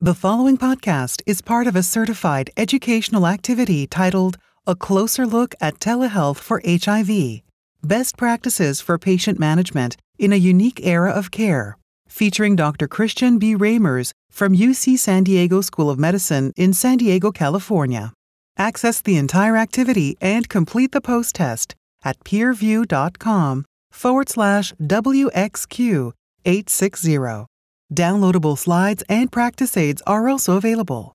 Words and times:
The 0.00 0.14
following 0.14 0.56
podcast 0.56 1.22
is 1.26 1.42
part 1.42 1.66
of 1.66 1.74
a 1.74 1.82
certified 1.82 2.50
educational 2.56 3.26
activity 3.26 3.84
titled 3.84 4.36
A 4.64 4.76
Closer 4.76 5.26
Look 5.26 5.56
at 5.60 5.80
Telehealth 5.80 6.36
for 6.36 6.62
HIV 6.64 7.40
Best 7.82 8.16
Practices 8.16 8.80
for 8.80 8.96
Patient 8.96 9.40
Management 9.40 9.96
in 10.16 10.32
a 10.32 10.36
Unique 10.36 10.86
Era 10.86 11.10
of 11.10 11.32
Care, 11.32 11.76
featuring 12.06 12.54
Dr. 12.54 12.86
Christian 12.86 13.40
B. 13.40 13.56
Ramers 13.56 14.12
from 14.30 14.54
UC 14.54 15.00
San 15.00 15.24
Diego 15.24 15.60
School 15.62 15.90
of 15.90 15.98
Medicine 15.98 16.52
in 16.54 16.72
San 16.72 16.98
Diego, 16.98 17.32
California. 17.32 18.12
Access 18.56 19.00
the 19.00 19.16
entire 19.16 19.56
activity 19.56 20.16
and 20.20 20.48
complete 20.48 20.92
the 20.92 21.00
post 21.00 21.34
test 21.34 21.74
at 22.04 22.22
peerview.com 22.22 23.64
forward 23.90 24.28
slash 24.28 24.72
WXQ 24.74 26.12
860. 26.44 27.48
Downloadable 27.94 28.58
slides 28.58 29.02
and 29.08 29.32
practice 29.32 29.76
aids 29.76 30.02
are 30.06 30.28
also 30.28 30.56
available. 30.56 31.14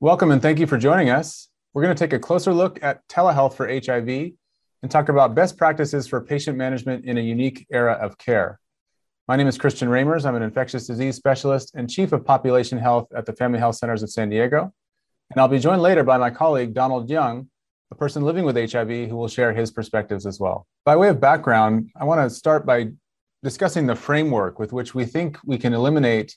Welcome 0.00 0.30
and 0.30 0.40
thank 0.40 0.58
you 0.58 0.66
for 0.66 0.78
joining 0.78 1.10
us. 1.10 1.48
We're 1.74 1.82
going 1.82 1.94
to 1.94 1.98
take 1.98 2.14
a 2.14 2.18
closer 2.18 2.54
look 2.54 2.82
at 2.82 3.06
telehealth 3.08 3.54
for 3.54 3.68
HIV 3.68 4.32
and 4.82 4.90
talk 4.90 5.08
about 5.08 5.34
best 5.34 5.58
practices 5.58 6.06
for 6.06 6.20
patient 6.20 6.56
management 6.56 7.04
in 7.04 7.18
a 7.18 7.20
unique 7.20 7.66
era 7.70 7.92
of 7.92 8.16
care. 8.16 8.58
My 9.28 9.36
name 9.36 9.48
is 9.48 9.58
Christian 9.58 9.88
Ramers. 9.88 10.24
I'm 10.24 10.34
an 10.34 10.42
infectious 10.42 10.86
disease 10.86 11.16
specialist 11.16 11.74
and 11.74 11.90
chief 11.90 12.12
of 12.12 12.24
population 12.24 12.78
health 12.78 13.08
at 13.14 13.26
the 13.26 13.32
Family 13.34 13.58
Health 13.58 13.76
Centers 13.76 14.02
of 14.02 14.10
San 14.10 14.30
Diego. 14.30 14.72
And 15.30 15.40
I'll 15.40 15.48
be 15.48 15.58
joined 15.58 15.82
later 15.82 16.04
by 16.04 16.16
my 16.16 16.30
colleague, 16.30 16.72
Donald 16.72 17.10
Young, 17.10 17.48
a 17.90 17.94
person 17.94 18.22
living 18.22 18.44
with 18.44 18.56
HIV 18.56 19.08
who 19.08 19.16
will 19.16 19.28
share 19.28 19.52
his 19.52 19.70
perspectives 19.70 20.24
as 20.24 20.40
well. 20.40 20.66
By 20.84 20.96
way 20.96 21.08
of 21.08 21.20
background, 21.20 21.90
I 21.96 22.04
want 22.04 22.20
to 22.20 22.34
start 22.34 22.64
by 22.64 22.92
discussing 23.46 23.86
the 23.86 23.94
framework 23.94 24.58
with 24.58 24.72
which 24.72 24.92
we 24.92 25.04
think 25.04 25.38
we 25.44 25.56
can 25.56 25.72
eliminate 25.72 26.36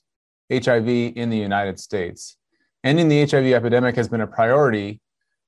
HIV 0.54 0.88
in 0.88 1.32
the 1.32 1.38
United 1.38 1.80
States. 1.80 2.38
Ending 2.84 3.10
the 3.10 3.26
HIV 3.26 3.48
epidemic 3.48 3.96
has 3.96 4.08
been 4.08 4.22
a 4.22 4.28
priority 4.28 5.02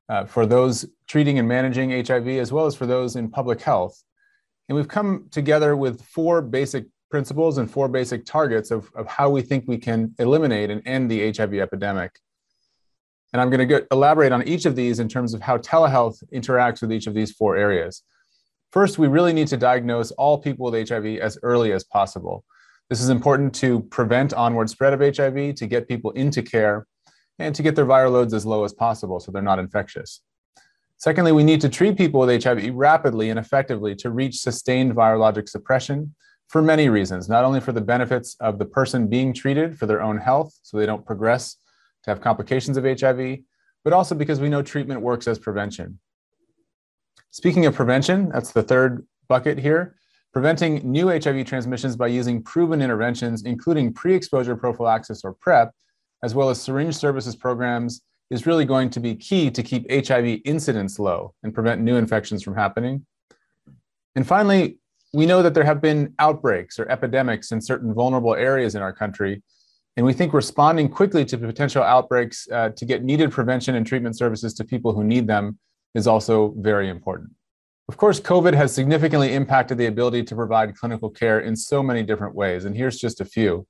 uh, 0.10 0.26
for 0.26 0.48
those 0.48 0.88
treating 1.08 1.38
and 1.38 1.48
managing 1.48 1.92
HIV, 2.04 2.28
as 2.30 2.52
well 2.52 2.66
as 2.66 2.74
for 2.74 2.88
those 2.88 3.16
in 3.16 3.30
public 3.30 3.62
health. 3.62 3.96
And 4.68 4.76
we've 4.76 4.88
come 4.88 5.28
together 5.30 5.76
with 5.76 6.02
four 6.02 6.42
basic 6.42 6.86
principles 7.12 7.60
and 7.60 7.70
four 7.70 7.88
basic 7.88 8.26
targets 8.26 8.72
of, 8.72 8.90
of 8.96 9.06
how 9.06 9.30
we 9.30 9.44
think 9.44 9.66
we 9.68 9.78
can 9.78 10.16
eliminate 10.18 10.72
and 10.72 10.82
end 10.88 11.12
the 11.12 11.32
HIV 11.32 11.54
epidemic. 11.54 12.12
And 13.34 13.40
I'm 13.40 13.52
going 13.52 13.68
to 13.68 13.88
elaborate 13.92 14.32
on 14.32 14.48
each 14.48 14.66
of 14.66 14.76
these 14.76 15.00
in 15.00 15.08
terms 15.08 15.36
of 15.36 15.42
how 15.44 15.58
telehealth 15.60 16.24
interacts 16.34 16.82
with 16.82 16.92
each 16.92 17.06
of 17.06 17.14
these 17.14 17.32
four 17.32 17.56
areas. 17.56 18.02
First, 18.72 18.98
we 18.98 19.08
really 19.08 19.34
need 19.34 19.48
to 19.50 19.58
diagnose 19.58 20.12
all 20.12 20.38
people 20.38 20.72
with 20.72 20.88
HIV 20.88 21.18
as 21.18 21.38
early 21.44 21.74
as 21.74 21.84
possible. 21.84 22.46
This 22.90 23.02
is 23.02 23.10
important 23.10 23.54
to 23.56 23.82
prevent 23.84 24.34
onward 24.34 24.70
spread 24.70 24.94
of 24.94 25.02
HIV, 25.02 25.56
to 25.56 25.68
get 25.68 25.90
people 25.90 26.12
into 26.12 26.42
care, 26.42 26.88
and 27.38 27.54
to 27.54 27.64
get 27.64 27.76
their 27.76 27.86
viral 27.86 28.14
loads 28.14 28.34
as 28.34 28.46
low 28.46 28.64
as 28.64 28.74
possible 28.74 29.20
so 29.20 29.32
they're 29.32 29.42
not 29.42 29.60
infectious. 29.60 30.22
Secondly, 30.98 31.32
we 31.32 31.44
need 31.44 31.60
to 31.62 31.70
treat 31.70 31.98
people 31.98 32.22
with 32.22 32.44
HIV 32.44 32.74
rapidly 32.74 33.30
and 33.30 33.40
effectively 33.40 33.96
to 33.96 34.10
reach 34.10 34.40
sustained 34.40 34.96
virologic 34.96 35.50
suppression 35.50 36.14
for 36.48 36.62
many 36.62 36.90
reasons, 36.90 37.28
not 37.28 37.44
only 37.44 37.60
for 37.60 37.72
the 37.72 37.82
benefits 37.82 38.36
of 38.40 38.60
the 38.60 38.66
person 38.66 39.08
being 39.08 39.34
treated 39.34 39.78
for 39.78 39.86
their 39.86 40.02
own 40.02 40.18
health 40.18 40.54
so 40.62 40.78
they 40.78 40.86
don't 40.86 41.06
progress 41.06 41.58
to 42.04 42.12
have 42.12 42.22
complications 42.22 42.78
of 42.78 42.84
HIV, 42.84 43.40
but 43.84 43.94
also 43.94 44.16
because 44.16 44.40
we 44.40 44.50
know 44.50 44.62
treatment 44.62 45.02
works 45.02 45.28
as 45.28 45.40
prevention. 45.40 46.00
Speaking 47.32 47.66
of 47.66 47.74
prevention, 47.74 48.30
that's 48.30 48.52
the 48.52 48.62
third 48.62 49.08
bucket 49.30 49.58
here. 49.58 49.96
Preventing 50.34 50.90
new 50.90 51.08
HIV 51.08 51.46
transmissions 51.46 51.96
by 51.96 52.08
using 52.08 52.44
proven 52.44 52.82
interventions, 52.82 53.44
including 53.44 53.94
pre 53.94 54.14
exposure 54.14 54.56
prophylaxis 54.56 55.24
or 55.24 55.34
PrEP, 55.34 55.72
as 56.24 56.36
well 56.36 56.50
as 56.50 56.62
syringe 56.62 56.96
services 56.96 57.36
programs, 57.36 58.02
is 58.30 58.46
really 58.46 58.66
going 58.66 58.90
to 58.90 59.00
be 59.00 59.16
key 59.16 59.50
to 59.50 59.64
keep 59.64 59.90
HIV 59.90 60.42
incidence 60.46 61.00
low 61.00 61.34
and 61.44 61.54
prevent 61.54 61.82
new 61.82 61.96
infections 61.96 62.44
from 62.44 62.56
happening. 62.56 63.06
And 64.16 64.28
finally, 64.28 64.78
we 65.14 65.26
know 65.26 65.42
that 65.42 65.54
there 65.54 65.64
have 65.64 65.82
been 65.82 66.14
outbreaks 66.20 66.80
or 66.80 66.90
epidemics 66.90 67.52
in 67.52 67.62
certain 67.62 67.94
vulnerable 67.94 68.36
areas 68.36 68.76
in 68.76 68.82
our 68.82 68.94
country. 68.94 69.42
And 69.98 70.06
we 70.06 70.14
think 70.14 70.34
responding 70.34 70.88
quickly 70.88 71.26
to 71.26 71.38
potential 71.38 71.84
outbreaks 71.84 72.48
uh, 72.52 72.70
to 72.70 72.86
get 72.86 73.04
needed 73.04 73.32
prevention 73.32 73.76
and 73.76 73.86
treatment 73.86 74.18
services 74.18 74.54
to 74.56 74.64
people 74.64 74.94
who 74.94 75.04
need 75.04 75.28
them 75.28 75.60
is 75.96 76.08
also 76.08 76.54
very 76.58 76.90
important. 76.90 77.32
Of 77.90 77.98
course, 77.98 78.20
COVID 78.20 78.54
has 78.54 78.74
significantly 78.74 79.34
impacted 79.34 79.78
the 79.78 79.88
ability 79.88 80.24
to 80.24 80.36
provide 80.36 80.76
clinical 80.76 81.10
care 81.10 81.40
in 81.40 81.56
so 81.56 81.84
many 81.84 82.04
different 82.04 82.36
ways, 82.36 82.66
and 82.66 82.76
here's 82.76 82.98
just 82.98 83.20
a 83.20 83.26
few. 83.26 83.68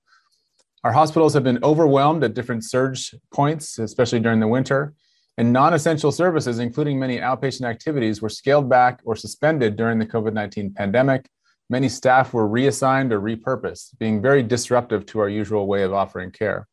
Our 0.84 0.92
hospitals 0.92 1.34
have 1.34 1.44
been 1.44 1.64
overwhelmed 1.64 2.24
at 2.24 2.34
different 2.34 2.64
surge 2.64 3.16
points, 3.34 3.80
especially 3.80 4.20
during 4.20 4.40
the 4.40 4.48
winter, 4.48 4.94
and 5.38 5.54
non 5.54 5.74
essential 5.74 6.12
services, 6.12 6.60
including 6.60 7.00
many 7.00 7.18
outpatient 7.18 7.68
activities, 7.68 8.22
were 8.22 8.30
scaled 8.30 8.70
back 8.70 9.02
or 9.06 9.16
suspended 9.16 9.76
during 9.76 10.00
the 10.00 10.06
COVID 10.06 10.34
19 10.34 10.74
pandemic. 10.74 11.28
Many 11.70 11.88
staff 11.88 12.34
were 12.34 12.48
reassigned 12.48 13.14
or 13.14 13.22
repurposed, 13.22 13.98
being 13.98 14.22
very 14.22 14.44
disruptive 14.44 15.06
to 15.08 15.20
our 15.20 15.30
usual 15.30 15.68
way 15.68 15.84
of 15.84 15.94
offering 15.94 16.32
care. 16.32 16.68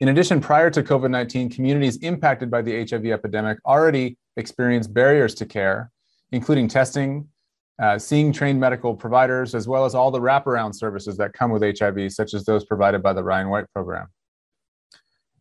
In 0.00 0.08
addition, 0.08 0.40
prior 0.40 0.70
to 0.70 0.82
COVID 0.82 1.10
19, 1.10 1.50
communities 1.50 1.96
impacted 1.98 2.50
by 2.50 2.62
the 2.62 2.84
HIV 2.84 3.06
epidemic 3.06 3.58
already 3.64 4.18
experienced 4.36 4.92
barriers 4.92 5.34
to 5.36 5.46
care, 5.46 5.90
including 6.32 6.68
testing, 6.68 7.28
uh, 7.80 7.98
seeing 7.98 8.32
trained 8.32 8.60
medical 8.60 8.94
providers, 8.94 9.54
as 9.54 9.66
well 9.66 9.86
as 9.86 9.94
all 9.94 10.10
the 10.10 10.20
wraparound 10.20 10.74
services 10.74 11.16
that 11.16 11.32
come 11.32 11.50
with 11.50 11.62
HIV, 11.62 12.12
such 12.12 12.34
as 12.34 12.44
those 12.44 12.64
provided 12.64 13.02
by 13.02 13.14
the 13.14 13.24
Ryan 13.24 13.48
White 13.48 13.66
program. 13.72 14.08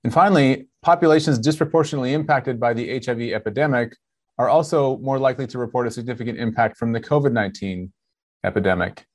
And 0.05 0.13
finally, 0.13 0.67
populations 0.81 1.39
disproportionately 1.39 2.13
impacted 2.13 2.59
by 2.59 2.73
the 2.73 2.99
HIV 2.99 3.33
epidemic 3.33 3.95
are 4.37 4.49
also 4.49 4.97
more 4.99 5.17
likely 5.17 5.47
to 5.47 5.57
report 5.57 5.87
a 5.87 5.91
significant 5.91 6.37
impact 6.37 6.77
from 6.77 6.93
the 6.93 7.01
COVID 7.01 7.33
19 7.33 7.91
epidemic. 8.45 9.05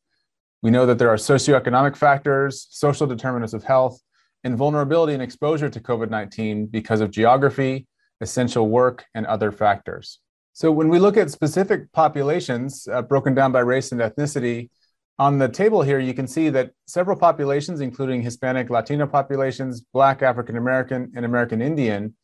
We 0.63 0.71
know 0.71 0.85
that 0.85 0.99
there 0.99 1.09
are 1.09 1.17
socioeconomic 1.17 1.97
factors, 1.97 2.67
social 2.71 3.07
determinants 3.07 3.55
of 3.55 3.65
health, 3.65 3.99
and 4.45 4.57
vulnerability 4.57 5.15
and 5.15 5.23
exposure 5.23 5.69
to 5.69 5.81
COVID 5.81 6.11
19 6.11 6.67
because 6.67 7.01
of 7.01 7.11
geography, 7.11 7.87
essential 8.21 8.69
work, 8.69 9.05
and 9.15 9.27
other 9.27 9.53
factors. 9.53 10.19
So, 10.53 10.71
when 10.73 10.89
we 10.89 10.99
look 10.99 11.17
at 11.17 11.31
specific 11.31 11.93
populations 11.93 12.89
uh, 12.91 13.03
broken 13.03 13.35
down 13.35 13.53
by 13.53 13.61
race 13.61 13.93
and 13.93 14.01
ethnicity, 14.01 14.71
on 15.19 15.39
the 15.39 15.49
table 15.49 15.83
here, 15.83 15.99
you 15.99 16.15
can 16.15 16.27
see 16.27 16.49
that 16.49 16.71
several 16.87 17.17
populations, 17.17 17.83
including 17.83 18.23
Hispanic, 18.23 18.71
Latino 18.71 19.07
populations, 19.07 19.83
Black, 19.93 20.23
African 20.23 20.57
American, 20.57 21.13
and 21.15 21.27
American 21.27 21.61
Indian, 21.61 22.15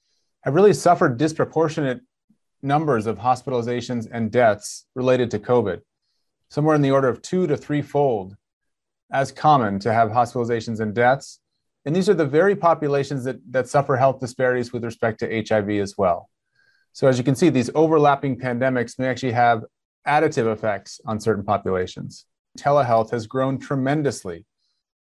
have 0.44 0.54
really 0.54 0.72
suffered 0.72 1.18
disproportionate 1.18 2.00
numbers 2.62 3.06
of 3.06 3.18
hospitalizations 3.18 4.08
and 4.10 4.30
deaths 4.30 4.86
related 4.94 5.30
to 5.32 5.38
COVID, 5.38 5.82
somewhere 6.50 6.74
in 6.74 6.80
the 6.80 6.90
order 6.90 7.08
of 7.08 7.20
two 7.20 7.46
to 7.46 7.56
threefold 7.56 8.34
as 9.12 9.30
common 9.30 9.78
to 9.80 9.92
have 9.92 10.08
hospitalizations 10.08 10.80
and 10.80 10.94
deaths 10.94 11.38
and 11.86 11.94
these 11.94 12.08
are 12.08 12.14
the 12.14 12.26
very 12.26 12.56
populations 12.56 13.22
that, 13.24 13.36
that 13.52 13.68
suffer 13.68 13.96
health 13.96 14.18
disparities 14.18 14.72
with 14.72 14.84
respect 14.84 15.20
to 15.20 15.44
HIV 15.48 15.70
as 15.70 15.96
well. 15.96 16.28
So, 16.92 17.06
as 17.06 17.16
you 17.16 17.22
can 17.22 17.36
see, 17.36 17.48
these 17.48 17.70
overlapping 17.74 18.38
pandemics 18.38 18.98
may 18.98 19.06
actually 19.06 19.32
have 19.32 19.64
additive 20.06 20.52
effects 20.52 21.00
on 21.06 21.20
certain 21.20 21.44
populations. 21.44 22.26
Telehealth 22.58 23.10
has 23.10 23.28
grown 23.28 23.58
tremendously, 23.58 24.44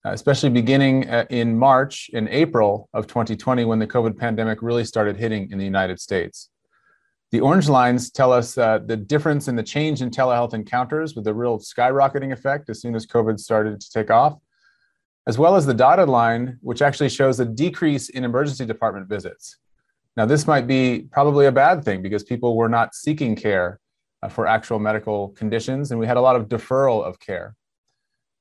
uh, 0.03 0.11
especially 0.11 0.49
beginning 0.49 1.07
uh, 1.07 1.25
in 1.29 1.55
March 1.55 2.09
and 2.13 2.27
April 2.29 2.89
of 2.93 3.05
2020 3.05 3.63
when 3.65 3.77
the 3.77 3.87
COVID 3.87 4.17
pandemic 4.17 4.63
really 4.63 4.85
started 4.85 5.17
hitting 5.17 5.51
in 5.51 5.59
the 5.59 5.65
United 5.65 5.99
States. 5.99 6.49
The 7.31 7.41
orange 7.41 7.69
lines 7.69 8.09
tell 8.09 8.33
us 8.33 8.57
uh, 8.57 8.79
the 8.79 8.97
difference 8.97 9.47
in 9.47 9.55
the 9.55 9.63
change 9.63 10.01
in 10.01 10.09
telehealth 10.09 10.53
encounters 10.53 11.15
with 11.15 11.27
a 11.27 11.33
real 11.33 11.59
skyrocketing 11.59 12.31
effect 12.31 12.69
as 12.69 12.81
soon 12.81 12.95
as 12.95 13.05
COVID 13.05 13.39
started 13.39 13.79
to 13.79 13.91
take 13.91 14.09
off 14.09 14.39
as 15.27 15.37
well 15.37 15.55
as 15.55 15.65
the 15.65 15.73
dotted 15.73 16.09
line, 16.09 16.57
which 16.61 16.81
actually 16.81 17.09
shows 17.09 17.39
a 17.39 17.45
decrease 17.45 18.09
in 18.09 18.23
emergency 18.23 18.65
department 18.65 19.07
visits. 19.07 19.57
Now, 20.17 20.25
this 20.25 20.47
might 20.47 20.67
be 20.67 21.07
probably 21.11 21.45
a 21.45 21.51
bad 21.51 21.83
thing 21.83 22.01
because 22.01 22.23
people 22.23 22.55
were 22.55 22.69
not 22.69 22.95
seeking 22.95 23.35
care 23.35 23.79
uh, 24.23 24.29
for 24.29 24.47
actual 24.47 24.79
medical 24.79 25.29
conditions, 25.29 25.91
and 25.91 25.99
we 25.99 26.07
had 26.07 26.17
a 26.17 26.21
lot 26.21 26.35
of 26.35 26.47
deferral 26.47 27.03
of 27.03 27.19
care. 27.19 27.55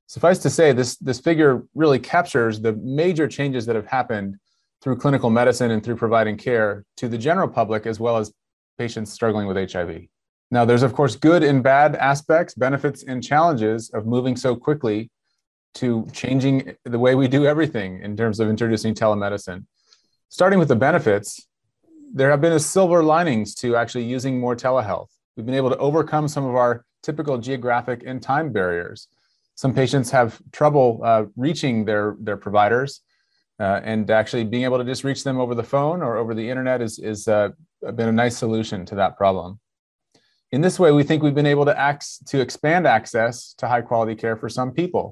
Suffice 0.06 0.38
to 0.38 0.50
say, 0.50 0.72
this, 0.72 0.96
this 0.96 1.20
figure 1.20 1.62
really 1.74 1.98
captures 1.98 2.60
the 2.60 2.72
major 2.72 3.28
changes 3.28 3.66
that 3.66 3.76
have 3.76 3.86
happened 3.86 4.36
through 4.82 4.96
clinical 4.96 5.30
medicine 5.30 5.70
and 5.70 5.84
through 5.84 5.96
providing 5.96 6.36
care 6.36 6.84
to 6.96 7.08
the 7.08 7.18
general 7.18 7.46
public 7.46 7.86
as 7.86 8.00
well 8.00 8.16
as 8.16 8.32
patients 8.78 9.12
struggling 9.12 9.46
with 9.46 9.72
HIV. 9.72 10.06
Now, 10.50 10.64
there's 10.64 10.82
of 10.82 10.94
course 10.94 11.14
good 11.14 11.44
and 11.44 11.62
bad 11.62 11.94
aspects, 11.96 12.54
benefits, 12.54 13.04
and 13.04 13.22
challenges 13.22 13.90
of 13.90 14.06
moving 14.06 14.36
so 14.36 14.56
quickly 14.56 15.10
to 15.74 16.06
changing 16.12 16.76
the 16.84 16.98
way 16.98 17.14
we 17.14 17.28
do 17.28 17.46
everything 17.46 18.00
in 18.02 18.16
terms 18.16 18.40
of 18.40 18.48
introducing 18.48 18.94
telemedicine. 18.94 19.64
Starting 20.28 20.58
with 20.58 20.68
the 20.68 20.76
benefits, 20.76 21.46
there 22.12 22.30
have 22.30 22.40
been 22.40 22.52
a 22.52 22.60
silver 22.60 23.02
linings 23.02 23.54
to 23.56 23.76
actually 23.76 24.04
using 24.04 24.40
more 24.40 24.56
telehealth. 24.56 25.08
We've 25.36 25.46
been 25.46 25.54
able 25.54 25.70
to 25.70 25.78
overcome 25.78 26.28
some 26.28 26.44
of 26.44 26.54
our 26.54 26.84
typical 27.02 27.38
geographic 27.38 28.02
and 28.04 28.22
time 28.22 28.52
barriers. 28.52 29.08
Some 29.54 29.74
patients 29.74 30.10
have 30.10 30.40
trouble 30.52 31.00
uh, 31.04 31.24
reaching 31.36 31.84
their, 31.84 32.16
their 32.20 32.36
providers, 32.36 33.02
Uh, 33.60 33.78
and 33.92 34.10
actually 34.10 34.44
being 34.44 34.64
able 34.64 34.78
to 34.78 34.88
just 34.92 35.04
reach 35.04 35.22
them 35.22 35.38
over 35.38 35.54
the 35.54 35.68
phone 35.74 36.00
or 36.06 36.16
over 36.16 36.32
the 36.34 36.48
internet 36.52 36.80
is, 36.80 36.98
is 36.98 37.28
uh, 37.28 37.48
been 37.98 38.08
a 38.08 38.22
nice 38.24 38.36
solution 38.38 38.86
to 38.86 38.94
that 38.96 39.12
problem. 39.22 39.60
In 40.50 40.62
this 40.62 40.78
way, 40.78 40.90
we 40.92 41.04
think 41.04 41.22
we've 41.22 41.40
been 41.40 41.54
able 41.56 41.66
to, 41.66 41.76
act, 41.76 42.04
to 42.32 42.40
expand 42.40 42.86
access 42.86 43.54
to 43.58 43.68
high 43.68 43.84
quality 43.90 44.16
care 44.22 44.36
for 44.40 44.48
some 44.48 44.72
people, 44.72 45.04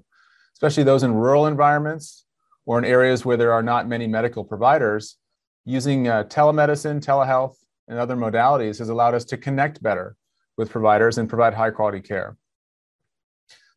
especially 0.59 0.83
those 0.83 1.05
in 1.05 1.15
rural 1.15 1.47
environments 1.47 2.25
or 2.67 2.79
in 2.79 2.85
areas 2.85 3.25
where 3.25 3.37
there 3.37 3.53
are 3.53 3.63
not 3.63 3.87
many 3.87 4.09
medical 4.09 4.43
providers. 4.43 5.17
Using 5.65 6.09
uh, 6.09 6.25
telemedicine, 6.25 7.01
telehealth, 7.01 7.55
and 7.87 7.97
other 7.97 8.17
modalities 8.17 8.79
has 8.79 8.89
allowed 8.89 9.15
us 9.15 9.25
to 9.27 9.37
connect 9.37 9.81
better 9.81 10.17
with 10.57 10.69
providers 10.69 11.17
and 11.17 11.29
provide 11.29 11.55
high 11.55 11.71
quality 11.71 12.01
care. 12.01 12.37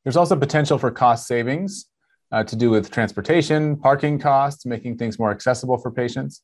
There's 0.04 0.18
also 0.18 0.36
potential 0.36 0.80
for 0.80 0.90
cost 0.90 1.28
savings 1.28 1.86
uh, 2.32 2.44
to 2.46 2.56
do 2.56 2.72
with 2.72 2.90
transportation, 2.90 3.78
parking 3.78 4.18
costs, 4.18 4.66
making 4.66 4.98
things 4.98 5.20
more 5.20 5.30
accessible 5.30 5.78
for 5.78 5.92
patients. 5.92 6.42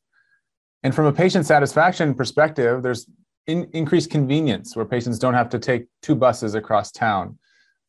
And 0.84 0.94
from 0.94 1.06
a 1.06 1.12
patient 1.12 1.46
satisfaction 1.46 2.14
perspective, 2.14 2.84
there's 2.84 3.08
in, 3.48 3.68
increased 3.72 4.08
convenience 4.08 4.76
where 4.76 4.84
patients 4.84 5.18
don't 5.18 5.34
have 5.34 5.48
to 5.48 5.58
take 5.58 5.86
two 6.00 6.14
buses 6.14 6.54
across 6.54 6.92
town, 6.92 7.38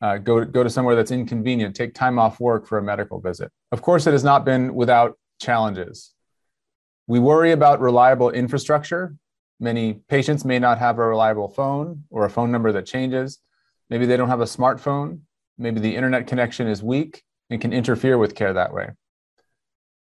uh, 0.00 0.18
go, 0.18 0.44
go 0.44 0.62
to 0.62 0.70
somewhere 0.70 0.94
that's 0.94 1.10
inconvenient, 1.10 1.76
take 1.76 1.94
time 1.94 2.18
off 2.18 2.40
work 2.40 2.66
for 2.66 2.78
a 2.78 2.82
medical 2.82 3.20
visit. 3.20 3.50
Of 3.72 3.82
course, 3.82 4.06
it 4.06 4.12
has 4.12 4.24
not 4.24 4.44
been 4.44 4.74
without 4.74 5.18
challenges. 5.40 6.12
We 7.06 7.18
worry 7.18 7.52
about 7.52 7.80
reliable 7.80 8.30
infrastructure. 8.30 9.16
Many 9.58 9.94
patients 10.08 10.44
may 10.44 10.58
not 10.58 10.78
have 10.78 10.98
a 10.98 11.06
reliable 11.06 11.48
phone 11.48 12.04
or 12.08 12.24
a 12.24 12.30
phone 12.30 12.50
number 12.50 12.72
that 12.72 12.86
changes. 12.86 13.40
Maybe 13.90 14.06
they 14.06 14.16
don't 14.16 14.28
have 14.28 14.40
a 14.40 14.44
smartphone. 14.44 15.20
Maybe 15.58 15.80
the 15.80 15.94
internet 15.94 16.26
connection 16.26 16.66
is 16.66 16.82
weak 16.82 17.22
and 17.50 17.60
can 17.60 17.72
interfere 17.72 18.16
with 18.16 18.34
care 18.34 18.52
that 18.54 18.72
way. 18.72 18.90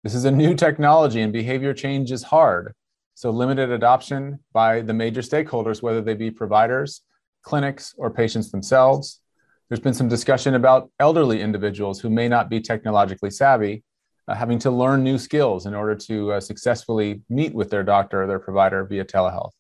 This 0.03 0.15
is 0.15 0.25
a 0.25 0.31
new 0.31 0.55
technology 0.55 1.21
and 1.21 1.33
behavior 1.33 1.73
change 1.73 2.11
is 2.11 2.25
hard. 2.25 2.75
So, 3.15 3.31
limited 3.31 3.71
adoption 3.71 4.41
by 4.53 4.81
the 4.81 4.93
major 4.93 5.21
stakeholders, 5.21 5.83
whether 5.83 6.01
they 6.01 6.15
be 6.15 6.31
providers, 6.31 7.03
clinics, 7.43 7.95
or 7.97 8.11
patients 8.11 8.51
themselves. 8.51 9.21
There's 9.69 9.81
been 9.81 9.95
some 9.95 10.09
discussion 10.09 10.55
about 10.55 10.91
elderly 11.01 11.41
individuals 11.41 12.01
who 12.01 12.11
may 12.11 12.29
not 12.29 12.51
be 12.51 12.61
technologically 12.61 13.31
savvy, 13.31 13.83
uh, 14.29 14.35
having 14.35 14.59
to 14.61 14.71
learn 14.71 15.03
new 15.03 15.19
skills 15.19 15.67
in 15.67 15.75
order 15.75 15.95
to 15.95 16.33
uh, 16.33 16.41
successfully 16.41 17.23
meet 17.29 17.55
with 17.55 17.71
their 17.71 17.83
doctor 17.83 18.23
or 18.23 18.27
their 18.27 18.39
provider 18.39 18.85
via 18.85 19.05
telehealth. 19.05 19.53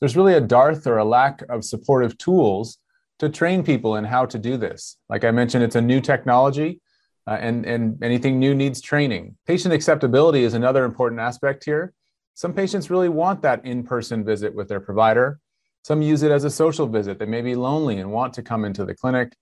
There's 0.00 0.16
really 0.16 0.34
a 0.34 0.40
dearth 0.40 0.86
or 0.86 0.98
a 0.98 1.04
lack 1.04 1.42
of 1.48 1.64
supportive 1.64 2.16
tools 2.18 2.78
to 3.18 3.28
train 3.28 3.62
people 3.62 3.96
in 3.96 4.04
how 4.04 4.26
to 4.26 4.38
do 4.38 4.56
this. 4.56 4.96
Like 5.08 5.24
I 5.24 5.30
mentioned, 5.30 5.64
it's 5.64 5.76
a 5.76 5.80
new 5.80 6.00
technology. 6.00 6.80
Uh, 7.26 7.38
and, 7.40 7.64
and 7.64 8.04
anything 8.04 8.38
new 8.38 8.54
needs 8.54 8.82
training. 8.82 9.34
Patient 9.46 9.72
acceptability 9.72 10.44
is 10.44 10.52
another 10.52 10.84
important 10.84 11.22
aspect 11.22 11.64
here. 11.64 11.94
Some 12.34 12.52
patients 12.52 12.90
really 12.90 13.08
want 13.08 13.40
that 13.40 13.64
in 13.64 13.82
person 13.82 14.26
visit 14.26 14.54
with 14.54 14.68
their 14.68 14.78
provider. 14.78 15.40
Some 15.84 16.00
use 16.00 16.22
it 16.22 16.30
as 16.30 16.44
a 16.44 16.50
social 16.50 16.86
visit. 16.86 17.18
They 17.18 17.26
may 17.26 17.42
be 17.42 17.54
lonely 17.54 17.98
and 17.98 18.10
want 18.10 18.32
to 18.34 18.42
come 18.42 18.64
into 18.64 18.86
the 18.86 18.94
clinic. 18.94 19.36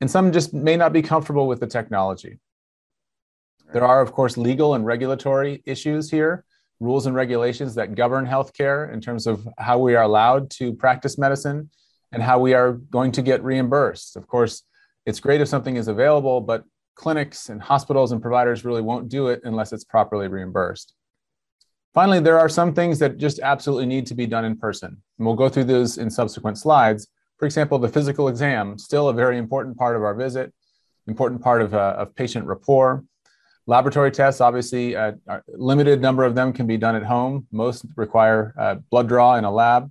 And 0.00 0.08
some 0.08 0.30
just 0.30 0.54
may 0.54 0.76
not 0.76 0.92
be 0.92 1.02
comfortable 1.02 1.48
with 1.48 1.58
the 1.58 1.66
technology. 1.66 2.38
There 3.72 3.84
are, 3.84 4.00
of 4.00 4.12
course, 4.12 4.36
legal 4.36 4.74
and 4.74 4.86
regulatory 4.86 5.62
issues 5.66 6.08
here, 6.08 6.44
rules 6.78 7.06
and 7.06 7.16
regulations 7.16 7.74
that 7.74 7.96
govern 7.96 8.24
healthcare 8.24 8.92
in 8.92 9.00
terms 9.00 9.26
of 9.26 9.46
how 9.58 9.78
we 9.78 9.96
are 9.96 10.04
allowed 10.04 10.50
to 10.52 10.72
practice 10.72 11.18
medicine 11.18 11.70
and 12.12 12.22
how 12.22 12.38
we 12.38 12.54
are 12.54 12.72
going 12.72 13.10
to 13.12 13.22
get 13.22 13.42
reimbursed. 13.42 14.14
Of 14.14 14.28
course, 14.28 14.62
it's 15.06 15.18
great 15.18 15.40
if 15.40 15.48
something 15.48 15.74
is 15.74 15.88
available, 15.88 16.40
but 16.40 16.62
clinics 16.94 17.48
and 17.48 17.60
hospitals 17.60 18.12
and 18.12 18.22
providers 18.22 18.64
really 18.64 18.82
won't 18.82 19.08
do 19.08 19.26
it 19.26 19.40
unless 19.42 19.72
it's 19.72 19.84
properly 19.84 20.28
reimbursed. 20.28 20.94
Finally, 21.92 22.20
there 22.20 22.38
are 22.38 22.48
some 22.48 22.72
things 22.72 22.98
that 23.00 23.18
just 23.18 23.40
absolutely 23.40 23.86
need 23.86 24.06
to 24.06 24.14
be 24.14 24.26
done 24.26 24.44
in 24.44 24.56
person. 24.56 24.96
And 25.18 25.26
we'll 25.26 25.34
go 25.34 25.48
through 25.48 25.64
those 25.64 25.98
in 25.98 26.08
subsequent 26.08 26.56
slides. 26.56 27.08
For 27.38 27.46
example, 27.46 27.78
the 27.78 27.88
physical 27.88 28.28
exam, 28.28 28.78
still 28.78 29.08
a 29.08 29.12
very 29.12 29.38
important 29.38 29.76
part 29.76 29.96
of 29.96 30.02
our 30.02 30.14
visit, 30.14 30.52
important 31.08 31.42
part 31.42 31.62
of, 31.62 31.74
uh, 31.74 31.96
of 31.98 32.14
patient 32.14 32.46
rapport. 32.46 33.04
Laboratory 33.66 34.12
tests, 34.12 34.40
obviously, 34.40 34.94
uh, 34.94 35.12
a 35.26 35.40
limited 35.48 36.00
number 36.00 36.24
of 36.24 36.34
them 36.34 36.52
can 36.52 36.66
be 36.66 36.76
done 36.76 36.94
at 36.94 37.02
home. 37.02 37.46
Most 37.50 37.84
require 37.96 38.54
uh, 38.58 38.76
blood 38.90 39.08
draw 39.08 39.34
in 39.36 39.44
a 39.44 39.50
lab. 39.50 39.90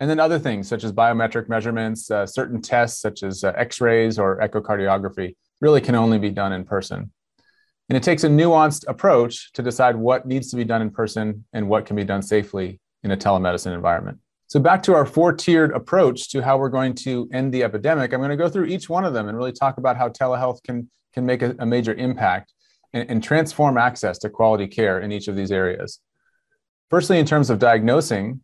And 0.00 0.10
then 0.10 0.20
other 0.20 0.38
things 0.38 0.68
such 0.68 0.84
as 0.84 0.92
biometric 0.92 1.48
measurements, 1.48 2.10
uh, 2.10 2.26
certain 2.26 2.60
tests 2.60 3.00
such 3.00 3.22
as 3.22 3.42
uh, 3.42 3.52
x-rays 3.56 4.18
or 4.18 4.38
echocardiography 4.38 5.36
really 5.62 5.80
can 5.80 5.94
only 5.94 6.18
be 6.18 6.30
done 6.30 6.52
in 6.52 6.64
person. 6.64 7.10
And 7.88 7.96
it 7.96 8.02
takes 8.02 8.24
a 8.24 8.28
nuanced 8.28 8.84
approach 8.88 9.52
to 9.52 9.62
decide 9.62 9.96
what 9.96 10.26
needs 10.26 10.50
to 10.50 10.56
be 10.56 10.64
done 10.64 10.80
in 10.80 10.90
person 10.90 11.44
and 11.52 11.68
what 11.68 11.84
can 11.86 11.96
be 11.96 12.04
done 12.04 12.22
safely 12.22 12.80
in 13.02 13.10
a 13.10 13.16
telemedicine 13.16 13.74
environment. 13.74 14.18
So, 14.46 14.60
back 14.60 14.82
to 14.84 14.94
our 14.94 15.04
four 15.04 15.32
tiered 15.32 15.72
approach 15.72 16.30
to 16.30 16.42
how 16.42 16.56
we're 16.56 16.68
going 16.68 16.94
to 16.96 17.28
end 17.32 17.52
the 17.52 17.62
epidemic, 17.62 18.12
I'm 18.12 18.20
going 18.20 18.30
to 18.30 18.36
go 18.36 18.48
through 18.48 18.66
each 18.66 18.88
one 18.88 19.04
of 19.04 19.12
them 19.12 19.28
and 19.28 19.36
really 19.36 19.52
talk 19.52 19.78
about 19.78 19.96
how 19.96 20.08
telehealth 20.08 20.62
can, 20.62 20.90
can 21.12 21.26
make 21.26 21.42
a, 21.42 21.54
a 21.58 21.66
major 21.66 21.94
impact 21.94 22.52
and, 22.92 23.10
and 23.10 23.22
transform 23.22 23.76
access 23.76 24.18
to 24.18 24.30
quality 24.30 24.66
care 24.66 25.00
in 25.00 25.12
each 25.12 25.28
of 25.28 25.36
these 25.36 25.52
areas. 25.52 26.00
Firstly, 26.88 27.18
in 27.18 27.26
terms 27.26 27.50
of 27.50 27.58
diagnosing, 27.58 28.42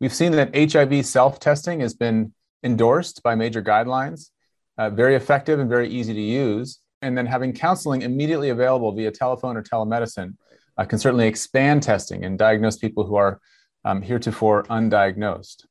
we've 0.00 0.14
seen 0.14 0.32
that 0.32 0.54
HIV 0.54 1.06
self 1.06 1.40
testing 1.40 1.80
has 1.80 1.94
been 1.94 2.32
endorsed 2.62 3.22
by 3.22 3.34
major 3.34 3.62
guidelines, 3.62 4.30
uh, 4.76 4.90
very 4.90 5.14
effective 5.14 5.58
and 5.58 5.68
very 5.68 5.88
easy 5.88 6.14
to 6.14 6.20
use 6.20 6.80
and 7.02 7.16
then 7.16 7.26
having 7.26 7.52
counseling 7.52 8.02
immediately 8.02 8.50
available 8.50 8.92
via 8.92 9.10
telephone 9.10 9.56
or 9.56 9.62
telemedicine 9.62 10.34
uh, 10.76 10.84
can 10.84 10.98
certainly 10.98 11.26
expand 11.26 11.82
testing 11.82 12.24
and 12.24 12.38
diagnose 12.38 12.76
people 12.76 13.04
who 13.04 13.16
are 13.16 13.40
um, 13.84 14.02
heretofore 14.02 14.64
undiagnosed. 14.64 15.64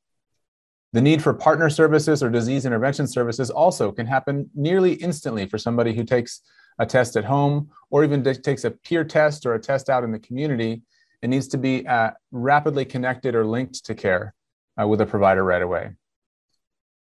The 0.92 1.02
need 1.02 1.22
for 1.22 1.34
partner 1.34 1.68
services 1.68 2.22
or 2.22 2.30
disease 2.30 2.64
intervention 2.64 3.06
services 3.06 3.50
also 3.50 3.92
can 3.92 4.06
happen 4.06 4.48
nearly 4.54 4.94
instantly 4.94 5.46
for 5.46 5.58
somebody 5.58 5.94
who 5.94 6.04
takes 6.04 6.40
a 6.78 6.86
test 6.86 7.16
at 7.16 7.24
home 7.24 7.70
or 7.90 8.04
even 8.04 8.22
takes 8.22 8.64
a 8.64 8.70
peer 8.70 9.04
test 9.04 9.44
or 9.44 9.54
a 9.54 9.60
test 9.60 9.90
out 9.90 10.04
in 10.04 10.12
the 10.12 10.18
community. 10.18 10.82
It 11.20 11.28
needs 11.28 11.48
to 11.48 11.58
be 11.58 11.86
uh, 11.86 12.12
rapidly 12.30 12.84
connected 12.84 13.34
or 13.34 13.44
linked 13.44 13.84
to 13.84 13.94
care 13.94 14.34
uh, 14.80 14.86
with 14.86 15.00
a 15.00 15.06
provider 15.06 15.44
right 15.44 15.62
away. 15.62 15.90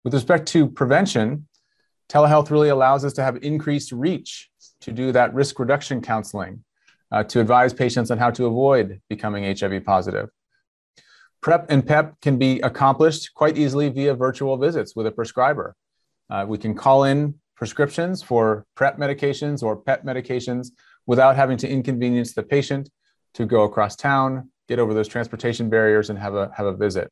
With 0.05 0.15
respect 0.15 0.47
to 0.49 0.69
prevention, 0.69 1.47
telehealth 2.09 2.51
really 2.51 2.69
allows 2.69 3.05
us 3.05 3.13
to 3.15 3.23
have 3.23 3.43
increased 3.43 3.93
reach 3.93 4.51
to 4.81 4.93
do 4.93 5.13
that 5.13 5.33
risk 5.35 5.59
reduction 5.59 6.01
counseling, 6.01 6.65
uh, 7.11 7.25
to 7.25 7.41
advise 7.41 7.73
patients 7.73 8.11
on 8.11 8.19
how 8.19 8.31
to 8.31 8.47
avoid 8.47 9.01
becoming 9.09 9.45
HIV 9.57 9.85
positive. 9.85 10.29
PrEP 11.41 11.67
and 11.69 11.87
PEP 11.87 12.21
can 12.23 12.39
be 12.39 12.61
accomplished 12.61 13.35
quite 13.35 13.59
easily 13.59 13.89
via 13.91 14.15
virtual 14.15 14.57
visits 14.57 14.97
with 14.97 15.07
a 15.07 15.11
prescriber. 15.11 15.77
Uh, 16.31 16.45
we 16.49 16.57
can 16.57 16.75
call 16.75 17.05
in 17.05 17.35
prescriptions 17.55 18.23
for 18.23 18.65
PrEP 18.75 18.99
medications 18.99 19.63
or 19.63 19.77
PEP 19.77 20.05
medications 20.05 20.69
without 21.07 21.37
having 21.37 21.59
to 21.59 21.69
inconvenience 21.69 22.33
the 22.33 22.43
patient 22.43 22.89
to 23.35 23.45
go 23.47 23.65
across 23.65 23.95
town, 23.95 24.51
get 24.69 24.79
over 24.79 24.95
those 24.95 25.09
transportation 25.09 25.69
barriers, 25.69 26.09
and 26.09 26.19
have 26.19 26.35
a, 26.35 26.51
have 26.57 26.67
a 26.67 26.75
visit. 26.75 27.11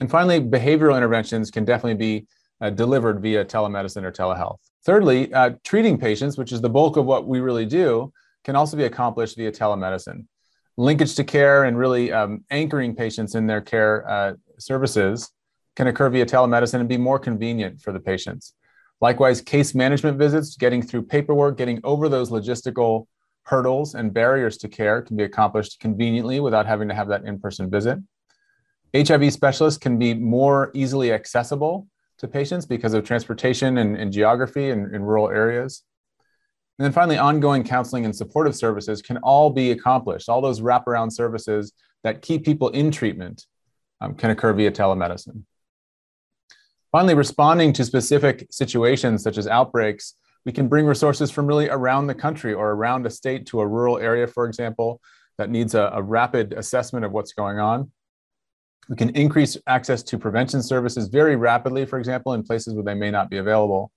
And 0.00 0.10
finally, 0.10 0.40
behavioral 0.40 0.96
interventions 0.96 1.50
can 1.50 1.64
definitely 1.64 1.94
be 1.94 2.26
uh, 2.60 2.70
delivered 2.70 3.20
via 3.20 3.44
telemedicine 3.44 4.04
or 4.04 4.12
telehealth. 4.12 4.58
Thirdly, 4.84 5.32
uh, 5.32 5.50
treating 5.64 5.98
patients, 5.98 6.38
which 6.38 6.52
is 6.52 6.60
the 6.60 6.70
bulk 6.70 6.96
of 6.96 7.04
what 7.04 7.26
we 7.26 7.40
really 7.40 7.66
do, 7.66 8.12
can 8.44 8.56
also 8.56 8.76
be 8.76 8.84
accomplished 8.84 9.36
via 9.36 9.52
telemedicine. 9.52 10.26
Linkage 10.76 11.14
to 11.16 11.24
care 11.24 11.64
and 11.64 11.76
really 11.78 12.12
um, 12.12 12.44
anchoring 12.50 12.94
patients 12.94 13.34
in 13.34 13.46
their 13.46 13.60
care 13.60 14.08
uh, 14.08 14.34
services 14.58 15.30
can 15.74 15.86
occur 15.86 16.08
via 16.08 16.24
telemedicine 16.24 16.80
and 16.80 16.88
be 16.88 16.96
more 16.96 17.18
convenient 17.18 17.80
for 17.80 17.92
the 17.92 18.00
patients. 18.00 18.54
Likewise, 19.00 19.40
case 19.40 19.74
management 19.74 20.18
visits, 20.18 20.56
getting 20.56 20.82
through 20.82 21.02
paperwork, 21.02 21.58
getting 21.58 21.80
over 21.84 22.08
those 22.08 22.30
logistical 22.30 23.06
hurdles 23.42 23.94
and 23.94 24.12
barriers 24.12 24.56
to 24.58 24.68
care 24.68 25.02
can 25.02 25.16
be 25.16 25.22
accomplished 25.22 25.78
conveniently 25.80 26.40
without 26.40 26.66
having 26.66 26.88
to 26.88 26.94
have 26.94 27.08
that 27.08 27.24
in 27.24 27.38
person 27.38 27.70
visit. 27.70 27.98
HIV 28.96 29.32
specialists 29.32 29.78
can 29.78 29.98
be 29.98 30.14
more 30.14 30.70
easily 30.74 31.12
accessible 31.12 31.86
to 32.18 32.28
patients 32.28 32.66
because 32.66 32.94
of 32.94 33.04
transportation 33.04 33.78
and, 33.78 33.96
and 33.96 34.12
geography 34.12 34.70
in, 34.70 34.94
in 34.94 35.02
rural 35.02 35.28
areas. 35.28 35.82
And 36.78 36.84
then 36.84 36.92
finally, 36.92 37.18
ongoing 37.18 37.64
counseling 37.64 38.04
and 38.04 38.14
supportive 38.14 38.54
services 38.54 39.00
can 39.00 39.16
all 39.18 39.50
be 39.50 39.70
accomplished. 39.70 40.28
All 40.28 40.42
those 40.42 40.60
wraparound 40.60 41.12
services 41.12 41.72
that 42.04 42.22
keep 42.22 42.44
people 42.44 42.68
in 42.70 42.90
treatment 42.90 43.46
um, 44.00 44.14
can 44.14 44.30
occur 44.30 44.52
via 44.52 44.70
telemedicine. 44.70 45.42
Finally, 46.92 47.14
responding 47.14 47.72
to 47.72 47.84
specific 47.84 48.46
situations 48.50 49.22
such 49.22 49.38
as 49.38 49.46
outbreaks, 49.46 50.14
we 50.44 50.52
can 50.52 50.68
bring 50.68 50.86
resources 50.86 51.30
from 51.30 51.46
really 51.46 51.68
around 51.68 52.06
the 52.06 52.14
country 52.14 52.54
or 52.54 52.70
around 52.70 53.04
a 53.04 53.10
state 53.10 53.46
to 53.46 53.60
a 53.60 53.66
rural 53.66 53.98
area, 53.98 54.26
for 54.26 54.46
example, 54.46 55.00
that 55.38 55.50
needs 55.50 55.74
a, 55.74 55.90
a 55.92 56.02
rapid 56.02 56.52
assessment 56.52 57.04
of 57.04 57.12
what's 57.12 57.32
going 57.32 57.58
on. 57.58 57.90
We 58.88 58.96
can 58.96 59.10
increase 59.10 59.56
access 59.66 60.02
to 60.04 60.18
prevention 60.18 60.62
services 60.62 61.08
very 61.08 61.36
rapidly, 61.36 61.86
for 61.86 61.98
example, 61.98 62.34
in 62.34 62.42
places 62.44 62.74
where 62.74 62.84
they 62.84 62.94
may 62.94 63.10
not 63.10 63.30
be 63.30 63.38
available. 63.38 63.90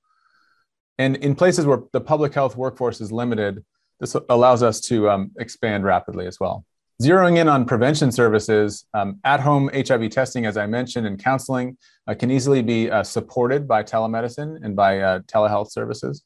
And 0.98 1.16
in 1.18 1.36
places 1.36 1.66
where 1.66 1.82
the 1.94 2.02
public 2.02 2.34
health 2.34 2.58
workforce 2.58 3.00
is 3.00 3.12
limited, 3.12 3.64
This 4.00 4.16
allows 4.30 4.64
us 4.64 4.80
to 4.82 5.10
um, 5.10 5.32
expand 5.40 5.84
rapidly 5.84 6.26
as 6.26 6.40
well. 6.40 6.66
Zeroing 7.02 7.38
in 7.38 7.48
on 7.48 7.66
prevention 7.66 8.12
services, 8.12 8.86
um, 8.94 9.20
at 9.24 9.40
home 9.40 9.70
HIV 9.74 10.10
testing, 10.10 10.46
as 10.46 10.58
I 10.58 10.66
mentioned, 10.68 11.08
and 11.08 11.22
counseling 11.24 11.78
uh, 12.08 12.14
can 12.14 12.30
easily 12.30 12.62
be 12.62 12.92
uh, 12.92 13.04
supported 13.04 13.68
by 13.68 13.84
telemedicine 13.84 14.58
and 14.64 14.76
by 14.76 15.00
uh, 15.00 15.20
telehealth 15.22 15.72
services. 15.72 16.24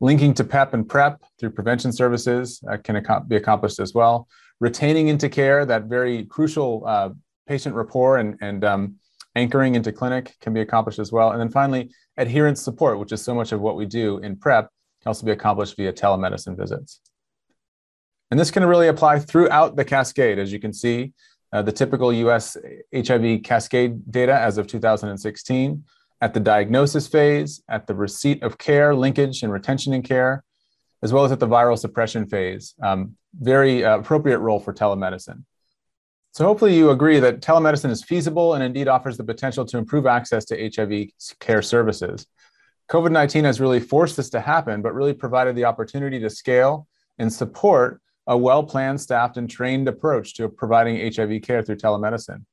Linking 0.00 0.34
to 0.34 0.44
PEP 0.44 0.74
and 0.74 0.88
PrEP 0.88 1.22
through 1.38 1.50
prevention 1.50 1.92
services 1.92 2.62
uh, 2.70 2.76
can 2.78 2.96
ac- 2.96 3.24
be 3.28 3.36
accomplished 3.36 3.80
as 3.80 3.94
well. 3.94 4.28
Retaining 4.60 5.08
into 5.08 5.28
care, 5.28 5.64
that 5.64 5.84
very 5.84 6.24
crucial 6.26 6.82
uh, 6.86 7.10
patient 7.46 7.74
rapport 7.74 8.18
and, 8.18 8.36
and 8.40 8.64
um, 8.64 8.96
anchoring 9.34 9.74
into 9.74 9.92
clinic 9.92 10.34
can 10.40 10.52
be 10.52 10.60
accomplished 10.60 10.98
as 10.98 11.12
well. 11.12 11.32
And 11.32 11.40
then 11.40 11.50
finally, 11.50 11.90
adherence 12.16 12.62
support, 12.62 12.98
which 12.98 13.12
is 13.12 13.22
so 13.22 13.34
much 13.34 13.52
of 13.52 13.60
what 13.60 13.76
we 13.76 13.86
do 13.86 14.18
in 14.18 14.36
PrEP, 14.36 14.68
can 15.02 15.08
also 15.08 15.24
be 15.24 15.32
accomplished 15.32 15.76
via 15.76 15.92
telemedicine 15.92 16.56
visits. 16.56 17.00
And 18.30 18.38
this 18.38 18.50
can 18.50 18.64
really 18.64 18.88
apply 18.88 19.18
throughout 19.18 19.76
the 19.76 19.84
cascade. 19.84 20.38
As 20.38 20.52
you 20.52 20.60
can 20.60 20.72
see, 20.72 21.12
uh, 21.52 21.62
the 21.62 21.72
typical 21.72 22.12
US 22.12 22.56
HIV 22.94 23.42
cascade 23.42 24.10
data 24.10 24.38
as 24.38 24.58
of 24.58 24.66
2016 24.66 25.84
at 26.20 26.34
the 26.34 26.40
diagnosis 26.40 27.08
phase, 27.08 27.62
at 27.68 27.86
the 27.86 27.94
receipt 27.94 28.42
of 28.42 28.58
care, 28.58 28.94
linkage 28.94 29.42
and 29.42 29.52
retention 29.52 29.92
in 29.92 30.02
care, 30.02 30.44
as 31.02 31.12
well 31.12 31.24
as 31.24 31.32
at 31.32 31.40
the 31.40 31.48
viral 31.48 31.78
suppression 31.78 32.26
phase. 32.26 32.74
Um, 32.82 33.16
very 33.40 33.84
uh, 33.84 33.98
appropriate 33.98 34.38
role 34.38 34.60
for 34.60 34.72
telemedicine. 34.72 35.44
So 36.32 36.44
hopefully 36.44 36.76
you 36.76 36.90
agree 36.90 37.18
that 37.18 37.40
telemedicine 37.40 37.90
is 37.90 38.04
feasible 38.04 38.54
and 38.54 38.62
indeed 38.62 38.86
offers 38.86 39.16
the 39.16 39.24
potential 39.24 39.64
to 39.66 39.78
improve 39.78 40.06
access 40.06 40.44
to 40.46 40.70
HIV 40.74 41.08
care 41.40 41.60
services. 41.60 42.26
COVID-19 42.88 43.44
has 43.44 43.60
really 43.60 43.80
forced 43.80 44.16
this 44.16 44.30
to 44.30 44.40
happen, 44.40 44.82
but 44.82 44.94
really 44.94 45.12
provided 45.12 45.56
the 45.56 45.64
opportunity 45.64 46.20
to 46.20 46.30
scale 46.30 46.86
and 47.18 47.32
support 47.32 48.00
a 48.26 48.36
well-planned, 48.36 49.00
staffed, 49.00 49.36
and 49.36 49.50
trained 49.50 49.88
approach 49.88 50.34
to 50.34 50.48
providing 50.48 51.12
HIV 51.12 51.42
care 51.42 51.62
through 51.62 51.76
telemedicine. 51.76 52.44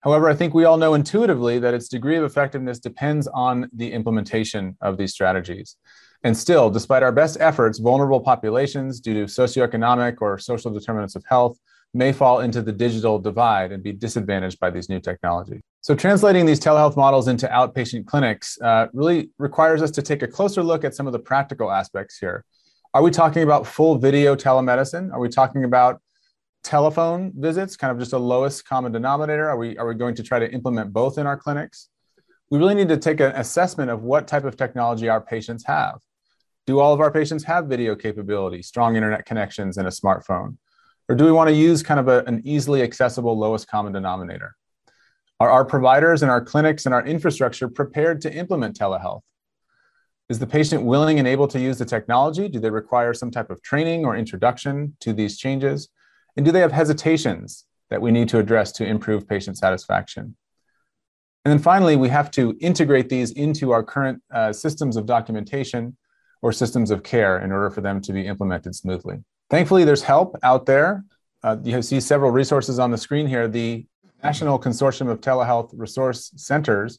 However, 0.00 0.28
I 0.28 0.34
think 0.34 0.54
we 0.54 0.64
all 0.64 0.76
know 0.76 0.94
intuitively 0.94 1.58
that 1.60 1.74
its 1.74 1.88
degree 1.88 2.16
of 2.16 2.24
effectiveness 2.24 2.78
depends 2.78 3.26
on 3.26 3.70
the 3.72 3.90
implementation 3.90 4.76
of 4.80 4.98
these 4.98 5.12
strategies. 5.12 5.76
And 6.22 6.36
still, 6.36 6.70
despite 6.70 7.02
our 7.02 7.12
best 7.12 7.38
efforts, 7.40 7.78
vulnerable 7.78 8.20
populations 8.20 9.00
due 9.00 9.14
to 9.14 9.24
socioeconomic 9.24 10.18
or 10.20 10.38
social 10.38 10.70
determinants 10.70 11.16
of 11.16 11.24
health 11.28 11.58
may 11.94 12.12
fall 12.12 12.40
into 12.40 12.60
the 12.60 12.72
digital 12.72 13.18
divide 13.18 13.72
and 13.72 13.82
be 13.82 13.92
disadvantaged 13.92 14.58
by 14.58 14.70
these 14.70 14.88
new 14.88 15.00
technologies. 15.00 15.60
So, 15.80 15.94
translating 15.94 16.44
these 16.44 16.60
telehealth 16.60 16.96
models 16.96 17.28
into 17.28 17.46
outpatient 17.46 18.06
clinics 18.06 18.58
uh, 18.60 18.88
really 18.92 19.30
requires 19.38 19.80
us 19.80 19.90
to 19.92 20.02
take 20.02 20.22
a 20.22 20.28
closer 20.28 20.62
look 20.62 20.84
at 20.84 20.94
some 20.94 21.06
of 21.06 21.12
the 21.12 21.18
practical 21.18 21.70
aspects 21.70 22.18
here. 22.18 22.44
Are 22.92 23.02
we 23.02 23.10
talking 23.10 23.42
about 23.42 23.66
full 23.66 23.98
video 23.98 24.34
telemedicine? 24.36 25.12
Are 25.12 25.20
we 25.20 25.28
talking 25.28 25.64
about 25.64 26.00
telephone 26.62 27.32
visits, 27.36 27.76
kind 27.76 27.90
of 27.92 27.98
just 27.98 28.12
a 28.12 28.18
lowest 28.18 28.66
common 28.66 28.92
denominator? 28.92 29.48
Are 29.48 29.56
we, 29.56 29.76
are 29.78 29.86
we 29.86 29.94
going 29.94 30.14
to 30.16 30.22
try 30.22 30.38
to 30.38 30.50
implement 30.50 30.92
both 30.92 31.18
in 31.18 31.26
our 31.26 31.36
clinics? 31.36 31.90
We 32.50 32.58
really 32.58 32.74
need 32.74 32.88
to 32.88 32.96
take 32.96 33.20
an 33.20 33.32
assessment 33.32 33.90
of 33.90 34.02
what 34.02 34.26
type 34.26 34.44
of 34.44 34.56
technology 34.56 35.08
our 35.08 35.20
patients 35.20 35.64
have. 35.66 36.00
Do 36.66 36.80
all 36.80 36.94
of 36.94 37.00
our 37.00 37.10
patients 37.10 37.44
have 37.44 37.66
video 37.66 37.94
capability, 37.94 38.62
strong 38.62 38.96
internet 38.96 39.26
connections, 39.26 39.76
and 39.76 39.86
a 39.86 39.90
smartphone? 39.90 40.56
Or 41.08 41.14
do 41.14 41.24
we 41.24 41.32
want 41.32 41.48
to 41.48 41.54
use 41.54 41.82
kind 41.82 42.00
of 42.00 42.08
a, 42.08 42.24
an 42.26 42.42
easily 42.44 42.82
accessible 42.82 43.38
lowest 43.38 43.68
common 43.68 43.92
denominator? 43.92 44.56
Are 45.40 45.50
our 45.50 45.64
providers 45.64 46.22
and 46.22 46.30
our 46.30 46.42
clinics 46.42 46.86
and 46.86 46.94
our 46.94 47.04
infrastructure 47.04 47.68
prepared 47.68 48.20
to 48.22 48.32
implement 48.32 48.78
telehealth? 48.78 49.22
Is 50.30 50.38
the 50.38 50.46
patient 50.46 50.84
willing 50.84 51.18
and 51.18 51.28
able 51.28 51.48
to 51.48 51.60
use 51.60 51.76
the 51.76 51.84
technology? 51.84 52.48
Do 52.48 52.58
they 52.58 52.70
require 52.70 53.12
some 53.12 53.30
type 53.30 53.50
of 53.50 53.62
training 53.62 54.06
or 54.06 54.16
introduction 54.16 54.96
to 55.00 55.12
these 55.12 55.36
changes? 55.36 55.88
And 56.36 56.46
do 56.46 56.52
they 56.52 56.60
have 56.60 56.72
hesitations 56.72 57.66
that 57.90 58.00
we 58.00 58.10
need 58.10 58.30
to 58.30 58.38
address 58.38 58.72
to 58.72 58.86
improve 58.86 59.28
patient 59.28 59.58
satisfaction? 59.58 60.36
And 61.44 61.52
then 61.52 61.58
finally, 61.58 61.96
we 61.96 62.08
have 62.08 62.30
to 62.32 62.56
integrate 62.60 63.10
these 63.10 63.32
into 63.32 63.72
our 63.72 63.82
current 63.82 64.22
uh, 64.32 64.52
systems 64.54 64.96
of 64.96 65.04
documentation 65.04 65.94
or 66.40 66.52
systems 66.52 66.90
of 66.90 67.02
care 67.02 67.38
in 67.40 67.52
order 67.52 67.68
for 67.68 67.82
them 67.82 68.00
to 68.00 68.12
be 68.14 68.26
implemented 68.26 68.74
smoothly. 68.74 69.18
Thankfully, 69.50 69.84
there's 69.84 70.02
help 70.02 70.36
out 70.42 70.66
there. 70.66 71.04
Uh, 71.42 71.56
you 71.62 71.82
see 71.82 72.00
several 72.00 72.30
resources 72.30 72.78
on 72.78 72.90
the 72.90 72.98
screen 72.98 73.26
here. 73.26 73.46
The 73.48 73.86
National 74.22 74.58
Consortium 74.58 75.10
of 75.10 75.20
Telehealth 75.20 75.70
Resource 75.74 76.32
Centers 76.36 76.98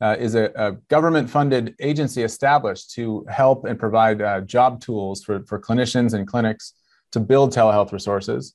uh, 0.00 0.16
is 0.18 0.34
a, 0.34 0.50
a 0.56 0.72
government 0.88 1.30
funded 1.30 1.74
agency 1.80 2.22
established 2.22 2.90
to 2.92 3.24
help 3.30 3.64
and 3.64 3.78
provide 3.78 4.20
uh, 4.20 4.40
job 4.42 4.80
tools 4.80 5.22
for, 5.22 5.44
for 5.44 5.60
clinicians 5.60 6.12
and 6.12 6.26
clinics 6.26 6.74
to 7.12 7.20
build 7.20 7.52
telehealth 7.52 7.92
resources. 7.92 8.54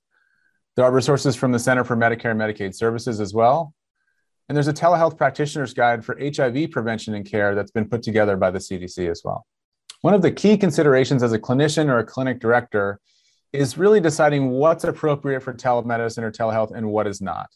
There 0.76 0.86
are 0.86 0.92
resources 0.92 1.36
from 1.36 1.52
the 1.52 1.60
Center 1.60 1.84
for 1.84 1.96
Medicare 1.96 2.32
and 2.32 2.40
Medicaid 2.40 2.76
Services 2.76 3.20
as 3.20 3.34
well. 3.34 3.74
And 4.50 4.56
there's 4.56 4.68
a 4.68 4.74
telehealth 4.74 5.18
practitioner's 5.18 5.74
guide 5.74 6.04
for 6.04 6.20
HIV 6.20 6.72
prevention 6.72 7.14
and 7.16 7.26
care 7.26 7.56
that's 7.56 7.72
been 7.72 7.88
put 7.88 8.04
together 8.04 8.36
by 8.36 8.52
the 8.52 8.60
CDC 8.60 9.10
as 9.10 9.22
well. 9.24 9.46
One 10.02 10.14
of 10.14 10.22
the 10.22 10.32
key 10.32 10.58
considerations 10.58 11.24
as 11.24 11.32
a 11.32 11.40
clinician 11.40 11.88
or 11.88 12.00
a 12.00 12.04
clinic 12.04 12.40
director 12.40 13.00
is 13.54 13.78
really 13.78 14.00
deciding 14.00 14.50
what's 14.50 14.84
appropriate 14.84 15.42
for 15.42 15.54
telemedicine 15.54 16.24
or 16.24 16.32
telehealth 16.32 16.72
and 16.76 16.88
what 16.88 17.08
is 17.08 17.22
not. 17.22 17.50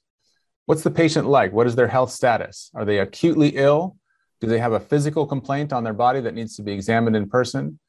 What's 0.66 0.84
the 0.84 0.92
patient 0.92 1.28
like? 1.28 1.54
What 1.54 1.68
is 1.68 1.76
their 1.76 1.88
health 1.88 2.12
status? 2.12 2.72
Are 2.74 2.86
they 2.86 3.00
acutely 3.00 3.50
ill? 3.50 3.98
Do 4.42 4.48
they 4.48 4.60
have 4.60 4.74
a 4.74 4.80
physical 4.80 5.26
complaint 5.26 5.72
on 5.72 5.84
their 5.84 5.94
body 5.94 6.20
that 6.22 6.34
needs 6.34 6.56
to 6.58 6.64
be 6.64 6.74
examined 6.74 7.16
in 7.16 7.30
person? 7.30 7.80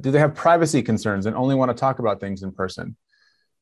Do 0.00 0.10
they 0.10 0.18
have 0.18 0.34
privacy 0.34 0.82
concerns 0.82 1.26
and 1.26 1.36
only 1.36 1.54
want 1.54 1.70
to 1.70 1.76
talk 1.76 1.98
about 1.98 2.20
things 2.20 2.42
in 2.42 2.52
person? 2.52 2.96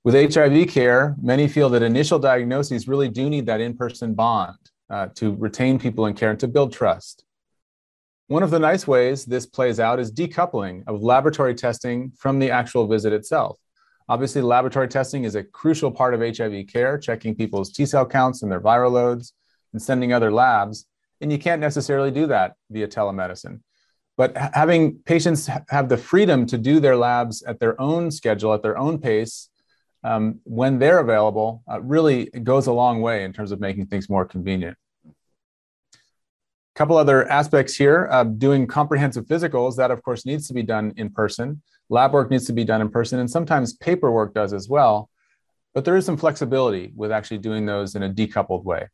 With 0.04 0.34
HIV 0.34 0.68
care, 0.68 1.16
many 1.22 1.48
feel 1.48 1.68
that 1.70 1.82
initial 1.82 2.18
diagnoses 2.18 2.88
really 2.88 3.08
do 3.08 3.30
need 3.30 3.46
that 3.46 3.60
in 3.60 3.76
person 3.76 4.14
bond 4.14 4.56
uh, 4.90 5.08
to 5.14 5.34
retain 5.34 5.78
people 5.78 6.06
in 6.06 6.14
care 6.14 6.30
and 6.30 6.40
to 6.40 6.48
build 6.48 6.72
trust. 6.72 7.24
One 8.28 8.42
of 8.42 8.50
the 8.50 8.58
nice 8.58 8.86
ways 8.86 9.26
this 9.26 9.44
plays 9.44 9.78
out 9.78 10.00
is 10.00 10.10
decoupling 10.10 10.82
of 10.86 11.02
laboratory 11.02 11.54
testing 11.54 12.10
from 12.16 12.38
the 12.38 12.50
actual 12.50 12.86
visit 12.86 13.12
itself. 13.12 13.58
Obviously, 14.08 14.40
laboratory 14.40 14.88
testing 14.88 15.24
is 15.24 15.34
a 15.34 15.44
crucial 15.44 15.90
part 15.90 16.14
of 16.14 16.20
HIV 16.20 16.66
care, 16.68 16.96
checking 16.96 17.34
people's 17.34 17.70
T 17.70 17.84
cell 17.84 18.06
counts 18.06 18.42
and 18.42 18.50
their 18.50 18.62
viral 18.62 18.92
loads 18.92 19.34
and 19.74 19.82
sending 19.82 20.14
other 20.14 20.32
labs. 20.32 20.86
And 21.20 21.30
you 21.30 21.38
can't 21.38 21.60
necessarily 21.60 22.10
do 22.10 22.26
that 22.28 22.54
via 22.70 22.88
telemedicine. 22.88 23.60
But 24.16 24.34
having 24.36 25.00
patients 25.00 25.50
have 25.68 25.90
the 25.90 25.98
freedom 25.98 26.46
to 26.46 26.56
do 26.56 26.80
their 26.80 26.96
labs 26.96 27.42
at 27.42 27.60
their 27.60 27.78
own 27.78 28.10
schedule, 28.10 28.54
at 28.54 28.62
their 28.62 28.78
own 28.78 29.00
pace, 29.00 29.50
um, 30.02 30.40
when 30.44 30.78
they're 30.78 31.00
available, 31.00 31.62
uh, 31.70 31.80
really 31.82 32.26
goes 32.26 32.68
a 32.68 32.72
long 32.72 33.02
way 33.02 33.24
in 33.24 33.34
terms 33.34 33.52
of 33.52 33.60
making 33.60 33.86
things 33.86 34.08
more 34.08 34.24
convenient. 34.24 34.78
Couple 36.74 36.96
other 36.96 37.28
aspects 37.30 37.76
here 37.76 38.08
uh, 38.10 38.24
doing 38.24 38.66
comprehensive 38.66 39.26
physicals, 39.26 39.76
that 39.76 39.92
of 39.92 40.02
course 40.02 40.26
needs 40.26 40.48
to 40.48 40.54
be 40.54 40.62
done 40.62 40.92
in 40.96 41.08
person. 41.08 41.62
Lab 41.88 42.12
work 42.12 42.30
needs 42.30 42.46
to 42.46 42.52
be 42.52 42.64
done 42.64 42.80
in 42.80 42.88
person, 42.88 43.20
and 43.20 43.30
sometimes 43.30 43.74
paperwork 43.74 44.34
does 44.34 44.52
as 44.52 44.68
well. 44.68 45.08
But 45.72 45.84
there 45.84 45.96
is 45.96 46.04
some 46.04 46.16
flexibility 46.16 46.92
with 46.96 47.12
actually 47.12 47.38
doing 47.38 47.64
those 47.66 47.94
in 47.94 48.02
a 48.02 48.10
decoupled 48.10 48.64
way. 48.64 48.88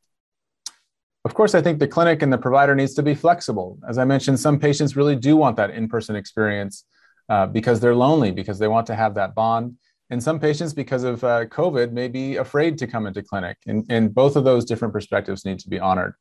Of 1.25 1.35
course, 1.35 1.55
I 1.55 1.63
think 1.63 1.79
the 1.79 1.89
clinic 1.89 2.23
and 2.23 2.33
the 2.33 2.39
provider 2.39 2.75
needs 2.75 2.95
to 2.95 3.03
be 3.03 3.15
flexible. 3.15 3.79
As 3.89 3.99
I 3.99 4.05
mentioned, 4.05 4.41
some 4.41 4.59
patients 4.59 4.97
really 4.97 5.17
do 5.17 5.37
want 5.37 5.57
that 5.57 5.71
in 5.71 5.89
person 5.89 6.17
experience 6.17 6.85
uh, 7.29 7.47
because 7.47 7.81
they're 7.81 7.95
lonely, 7.95 8.31
because 8.31 8.59
they 8.59 8.69
want 8.69 8.87
to 8.89 8.95
have 8.95 9.15
that 9.15 9.35
bond. 9.35 9.77
And 10.11 10.23
some 10.23 10.41
patients, 10.41 10.75
because 10.75 11.05
of 11.05 11.23
uh, 11.23 11.47
COVID, 11.47 11.93
may 11.93 12.09
be 12.09 12.37
afraid 12.37 12.77
to 12.79 12.87
come 12.87 13.07
into 13.07 13.23
clinic. 13.23 13.57
And, 13.67 13.87
and 13.89 14.15
both 14.15 14.37
of 14.37 14.45
those 14.45 14.65
different 14.65 14.93
perspectives 14.93 15.45
need 15.45 15.61
to 15.61 15.69
be 15.69 15.79
honored. 15.79 16.15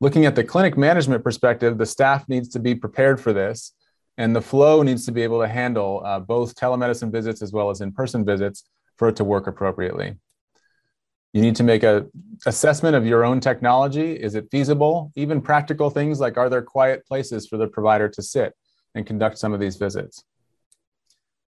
Looking 0.00 0.26
at 0.26 0.34
the 0.34 0.44
clinic 0.44 0.76
management 0.76 1.24
perspective, 1.24 1.78
the 1.78 1.86
staff 1.86 2.28
needs 2.28 2.48
to 2.50 2.58
be 2.58 2.74
prepared 2.74 3.20
for 3.20 3.32
this 3.32 3.74
and 4.16 4.34
the 4.34 4.40
flow 4.42 4.82
needs 4.82 5.04
to 5.06 5.12
be 5.12 5.22
able 5.22 5.40
to 5.40 5.48
handle 5.48 6.02
uh, 6.04 6.20
both 6.20 6.54
telemedicine 6.54 7.10
visits 7.10 7.42
as 7.42 7.52
well 7.52 7.70
as 7.70 7.80
in-person 7.80 8.24
visits 8.24 8.64
for 8.96 9.08
it 9.08 9.16
to 9.16 9.24
work 9.24 9.46
appropriately. 9.46 10.16
You 11.32 11.42
need 11.42 11.56
to 11.56 11.64
make 11.64 11.82
a 11.82 12.06
assessment 12.46 12.94
of 12.94 13.04
your 13.04 13.24
own 13.24 13.40
technology. 13.40 14.12
Is 14.12 14.36
it 14.36 14.46
feasible? 14.52 15.10
Even 15.16 15.40
practical 15.40 15.90
things 15.90 16.20
like 16.20 16.36
are 16.36 16.48
there 16.48 16.62
quiet 16.62 17.04
places 17.06 17.48
for 17.48 17.56
the 17.56 17.66
provider 17.66 18.08
to 18.08 18.22
sit 18.22 18.54
and 18.94 19.04
conduct 19.04 19.38
some 19.38 19.52
of 19.52 19.58
these 19.58 19.74
visits? 19.74 20.22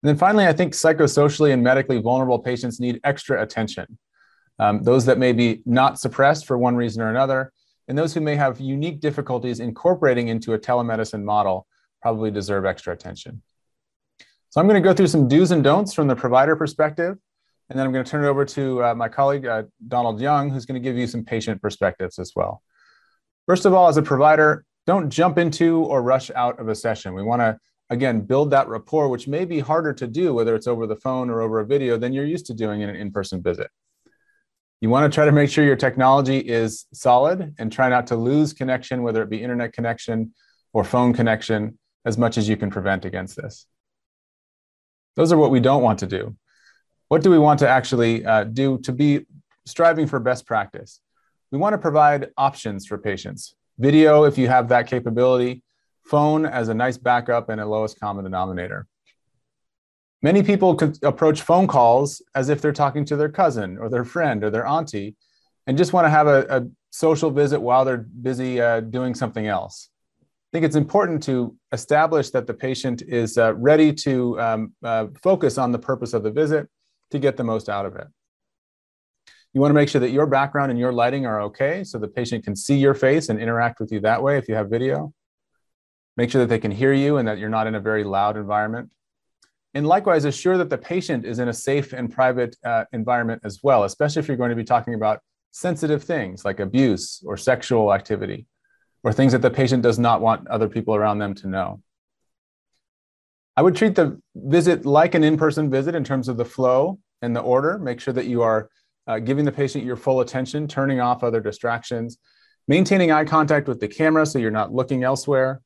And 0.03 0.09
then 0.09 0.17
finally, 0.17 0.47
I 0.47 0.53
think 0.53 0.73
psychosocially 0.73 1.53
and 1.53 1.63
medically 1.63 2.01
vulnerable 2.01 2.41
patients 2.41 2.81
need 2.81 3.01
extra 3.05 3.41
attention. 3.41 3.99
Um, 4.59 4.83
those 4.83 5.07
that 5.07 5.19
may 5.19 5.33
be 5.33 5.63
not 5.65 6.01
suppressed 6.01 6.47
for 6.47 6.59
one 6.59 6.75
reason 6.75 7.01
or 7.01 7.11
another, 7.11 7.53
and 7.89 7.99
those 7.99 8.15
who 8.15 8.21
may 8.21 8.37
have 8.37 8.61
unique 8.61 9.01
difficulties 9.01 9.61
incorporating 9.61 10.29
into 10.29 10.55
a 10.55 10.59
telemedicine 10.59 11.23
model 11.23 11.67
probably 12.01 12.31
deserve 12.31 12.65
extra 12.65 12.93
attention. 12.93 13.43
So 14.51 14.61
I'm 14.61 14.69
going 14.69 14.81
to 14.81 14.87
go 14.87 14.95
through 14.95 15.09
some 15.09 15.29
do's 15.29 15.51
and 15.51 15.65
don'ts 15.65 15.93
from 15.93 16.07
the 16.07 16.17
provider 16.17 16.55
perspective, 16.55 17.17
and 17.69 17.79
then 17.79 17.85
I'm 17.85 17.93
going 17.93 18.05
to 18.05 18.11
turn 18.11 18.25
it 18.25 18.29
over 18.29 18.45
to 18.45 18.85
uh, 18.85 18.95
my 18.95 19.09
colleague, 19.09 19.47
uh, 19.47 19.65
Donald 19.89 20.21
Young, 20.21 20.51
who's 20.51 20.65
going 20.65 20.81
to 20.81 20.87
give 20.87 20.97
you 20.97 21.07
some 21.07 21.25
patient 21.25 21.61
perspectives 21.61 22.19
as 22.19 22.33
well. 22.37 22.63
First 23.47 23.67
of 23.67 23.75
all, 23.75 23.89
as 23.89 23.97
a 23.97 24.03
provider, 24.03 24.65
don't 24.87 25.11
jump 25.11 25.37
into 25.37 25.85
or 25.85 26.03
rush 26.03 26.31
out 26.31 26.61
of 26.61 26.69
a 26.69 26.75
session. 26.75 27.15
We 27.15 27.23
want 27.23 27.41
to 27.41 27.59
again, 27.91 28.21
build 28.21 28.51
that 28.51 28.69
rapport, 28.69 29.09
which 29.09 29.29
may 29.29 29.45
be 29.45 29.61
harder 29.61 29.93
to 29.95 30.07
do, 30.07 30.35
whether 30.35 30.55
it's 30.55 30.67
over 30.67 30.87
the 30.87 30.97
phone 30.97 31.31
or 31.31 31.41
over 31.41 31.61
a 31.61 31.67
video, 31.67 31.97
than 31.97 32.13
you're 32.13 32.25
used 32.25 32.47
to 32.47 32.55
doing 32.55 32.83
in 32.83 32.89
an 32.89 32.97
in 32.97 33.11
person 33.11 33.43
visit. 33.43 33.71
You 34.81 34.91
want 34.91 35.11
to 35.11 35.15
try 35.15 35.25
to 35.25 35.33
make 35.33 35.51
sure 35.51 35.65
your 35.65 35.77
technology 35.77 36.39
is 36.39 36.87
solid 36.93 37.55
and 37.59 37.73
try 37.73 37.89
not 37.89 38.07
to 38.09 38.17
lose 38.17 38.53
connection, 38.53 39.03
whether 39.03 39.23
it 39.23 39.31
be 39.31 39.43
internet 39.43 39.73
connection 39.73 40.33
or 40.73 40.85
phone 40.85 41.13
connection, 41.13 41.79
as 42.05 42.17
much 42.17 42.39
as 42.39 42.49
you 42.49 42.57
can 42.57 42.71
prevent 42.71 43.05
against 43.05 43.37
this. 43.37 43.67
Those 45.17 45.33
are 45.33 45.37
what 45.37 45.51
we 45.51 45.59
don't 45.59 45.83
want 45.83 45.99
to 45.99 46.07
do. 46.07 46.37
What 47.09 47.23
do 47.23 47.31
we 47.31 47.39
want 47.39 47.59
to 47.61 47.69
actually 47.69 48.25
uh, 48.25 48.45
do 48.45 48.79
to 48.79 48.93
be 48.93 49.27
striving 49.67 50.07
for 50.07 50.21
best 50.21 50.47
practice? 50.47 51.01
We 51.51 51.59
want 51.59 51.73
to 51.73 51.79
provide 51.79 52.31
options 52.37 52.87
for 52.87 52.99
patients. 52.99 53.57
Video, 53.79 54.25
if 54.25 54.39
you 54.39 54.47
have 54.47 54.69
that 54.69 54.87
capability, 54.87 55.63
phone 56.05 56.47
as 56.47 56.69
a 56.69 56.75
nice 56.75 56.99
backup 56.99 57.49
and 57.49 57.61
a 57.61 57.67
lowest 57.67 57.99
common 57.99 58.25
denominator. 58.25 58.87
Many 60.23 60.43
people 60.43 60.75
could 60.75 60.99
approach 61.05 61.43
phone 61.43 61.67
calls 61.67 62.23
as 62.35 62.49
if 62.49 62.61
they're 62.61 62.73
talking 62.73 63.05
to 63.07 63.17
their 63.17 63.29
cousin 63.29 63.79
or 63.79 63.89
their 63.89 64.05
friend 64.05 64.43
or 64.43 64.51
their 64.51 64.67
auntie 64.67 65.15
and 65.67 65.79
just 65.79 65.93
want 65.93 66.07
to 66.07 66.11
have 66.11 66.27
a, 66.27 66.47
a 66.49 66.67
social 66.91 67.31
visit 67.31 67.61
while 67.61 67.85
they're 67.85 67.99
busy 67.99 68.61
uh, 68.61 68.81
doing 68.81 69.15
something 69.15 69.47
else. 69.47 69.91
I 70.23 70.51
think 70.53 70.65
it's 70.65 70.77
important 70.77 71.23
to 71.25 71.55
establish 71.73 72.31
that 72.31 72.47
the 72.47 72.55
patient 72.55 73.03
is 73.03 73.37
uh, 73.37 73.55
ready 73.55 73.93
to 73.93 74.41
um, 74.41 74.73
uh, 74.83 75.07
focus 75.23 75.59
on 75.59 75.73
the 75.73 75.79
purpose 75.79 76.15
of 76.15 76.23
the 76.23 76.31
visit 76.31 76.69
to 77.11 77.19
get 77.19 77.37
the 77.37 77.45
most 77.45 77.69
out 77.69 77.87
of 77.87 77.97
it. 77.97 78.07
You 79.53 79.61
want 79.61 79.71
to 79.71 79.75
make 79.75 79.89
sure 79.89 80.01
that 80.01 80.11
your 80.11 80.27
background 80.27 80.71
and 80.71 80.81
your 80.81 80.93
lighting 80.93 81.27
are 81.27 81.43
okay 81.43 81.85
so 81.85 81.99
the 81.99 82.09
patient 82.09 82.45
can 82.45 82.57
see 82.57 82.77
your 82.77 82.95
face 82.95 83.29
and 83.29 83.39
interact 83.39 83.79
with 83.79 83.93
you 83.93 84.01
that 84.01 84.23
way 84.23 84.39
if 84.39 84.49
you 84.49 84.55
have 84.55 84.71
video. 84.71 85.13
Make 86.17 86.31
sure 86.31 86.41
that 86.41 86.49
they 86.49 86.59
can 86.59 86.71
hear 86.71 86.93
you 86.93 87.19
and 87.19 87.29
that 87.29 87.39
you're 87.39 87.49
not 87.49 87.67
in 87.67 87.75
a 87.75 87.81
very 87.81 88.05
loud 88.05 88.37
environment. 88.37 88.91
And 89.75 89.87
likewise, 89.87 90.25
assure 90.25 90.57
that 90.59 90.71
the 90.71 90.79
patient 90.79 91.25
is 91.25 91.39
in 91.39 91.49
a 91.49 91.53
safe 91.53 91.93
and 91.93 92.11
private 92.11 92.57
uh, 92.65 92.85
environment 92.93 93.43
as 93.45 93.61
well, 93.63 93.85
especially 93.85 94.21
if 94.21 94.29
you're 94.29 94.37
going 94.37 94.51
to 94.51 94.57
be 94.57 94.65
talking 94.65 94.95
about 94.95 95.21
sensitive 95.51 96.03
things 96.03 96.45
like 96.45 96.61
abuse 96.61 97.23
or 97.27 97.37
sexual 97.37 97.93
activity 97.93 98.47
or 99.03 99.13
things 99.13 99.33
that 99.33 99.43
the 99.43 99.51
patient 99.51 99.83
does 99.83 99.99
not 99.99 100.21
want 100.21 100.49
other 100.49 100.69
people 100.69 100.95
around 100.95 101.19
them 101.19 101.35
to 101.35 101.49
know. 101.49 101.83
I 103.57 103.63
would 103.63 103.75
treat 103.75 103.95
the 103.95 104.21
visit 104.35 104.87
like 104.87 105.15
an 105.15 105.25
in 105.25 105.37
person 105.37 105.71
visit 105.71 105.95
in 105.95 106.05
terms 106.05 106.29
of 106.29 106.37
the 106.37 106.45
flow 106.45 106.99
and 107.23 107.35
the 107.35 107.41
order. 107.41 107.79
Make 107.79 108.01
sure 108.01 108.15
that 108.15 108.27
you 108.27 108.43
are 108.43 108.71
uh, 109.07 109.19
giving 109.19 109.45
the 109.45 109.53
patient 109.53 109.85
your 109.85 109.97
full 109.97 110.21
attention, 110.21 110.69
turning 110.69 111.01
off 111.01 111.25
other 111.25 111.41
distractions, 111.41 112.19
maintaining 112.69 113.11
eye 113.11 113.25
contact 113.25 113.67
with 113.67 113.81
the 113.81 113.89
camera 113.89 114.27
so 114.27 114.39
you're 114.39 114.51
not 114.51 114.73
looking 114.73 115.03
elsewhere, 115.03 115.61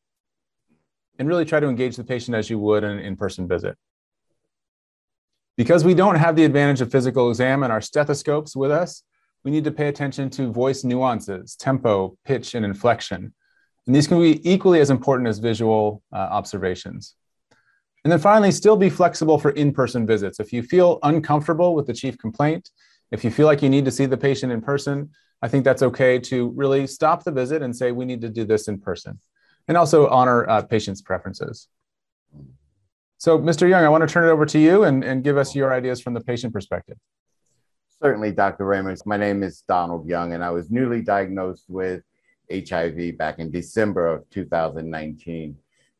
and 1.19 1.29
really 1.29 1.45
try 1.45 1.61
to 1.61 1.69
engage 1.69 1.97
the 1.97 2.05
patient 2.05 2.35
as 2.35 2.49
you 2.49 2.59
would 2.59 2.85
in 2.85 2.91
an 2.91 2.99
in 3.01 3.17
person 3.17 3.47
visit. 3.47 3.77
Because 5.57 5.85
we 5.85 5.95
don't 5.95 6.15
have 6.15 6.35
the 6.37 6.45
advantage 6.45 6.81
of 6.81 6.91
physical 6.91 7.29
exam 7.29 7.63
and 7.63 7.73
our 7.73 7.81
stethoscopes 7.81 8.57
with 8.57 8.71
us, 8.71 9.03
we 9.45 9.51
need 9.51 9.65
to 9.65 9.71
pay 9.71 9.89
attention 9.89 10.31
to 10.31 10.51
voice 10.51 10.85
nuances, 10.85 11.57
tempo, 11.57 12.17
pitch, 12.25 12.55
and 12.55 12.65
inflection. 12.65 13.35
And 13.87 13.95
these 13.95 14.07
can 14.07 14.21
be 14.21 14.49
equally 14.49 14.81
as 14.81 14.91
important 14.91 15.29
as 15.29 15.39
visual 15.41 16.03
uh, 16.13 16.17
observations. 16.17 17.17
And 18.05 18.11
then 18.11 18.19
finally, 18.19 18.51
still 18.51 18.77
be 18.77 18.91
flexible 18.91 19.39
for 19.39 19.51
in-person 19.51 20.07
visits. 20.07 20.41
If 20.41 20.53
you 20.53 20.63
feel 20.63 20.99
uncomfortable 21.03 21.75
with 21.75 21.87
the 21.87 21.95
chief 21.95 22.19
complaint, 22.19 22.71
if 23.11 23.25
you 23.25 23.31
feel 23.31 23.47
like 23.47 23.63
you 23.63 23.69
need 23.69 23.85
to 23.85 23.91
see 23.91 24.07
the 24.07 24.17
patient 24.17 24.53
in 24.53 24.61
person, 24.61 25.11
I 25.43 25.49
think 25.49 25.65
that's 25.65 25.83
okay 25.83 26.19
to 26.21 26.49
really 26.51 26.87
stop 26.87 27.25
the 27.25 27.33
visit 27.33 27.63
and 27.63 27.75
say, 27.75 27.93
we 27.93 28.05
need 28.05 28.21
to 28.23 28.29
do 28.29 28.45
this 28.45 28.69
in 28.69 28.79
person. 28.79 29.21
And 29.69 29.77
also 29.77 30.09
honor 30.09 30.49
uh, 30.49 30.63
patients' 30.63 31.03
preferences. 31.03 31.69
So, 33.23 33.39
Mr. 33.39 33.69
Young, 33.69 33.85
I 33.85 33.89
want 33.89 34.01
to 34.01 34.13
turn 34.13 34.29
it 34.29 34.33
over 34.33 34.45
to 34.47 34.59
you 34.59 34.83
and, 34.83 35.05
and 35.05 35.23
give 35.23 35.37
us 35.37 35.55
your 35.55 35.73
ideas 35.73 36.01
from 36.01 36.13
the 36.13 36.21
patient 36.21 36.53
perspective. 36.53 36.97
Certainly, 38.03 38.33
Dr. 38.33 38.65
Ramos. 38.65 39.07
My 39.07 39.17
name 39.17 39.45
is 39.45 39.63
Donald 39.69 40.09
Young, 40.09 40.33
and 40.33 40.43
I 40.43 40.51
was 40.51 40.73
newly 40.73 41.03
diagnosed 41.03 41.67
with 41.69 42.03
HIV 42.53 43.17
back 43.17 43.39
in 43.39 43.53
December 43.53 44.09
of 44.09 44.29
2019. 44.31 45.57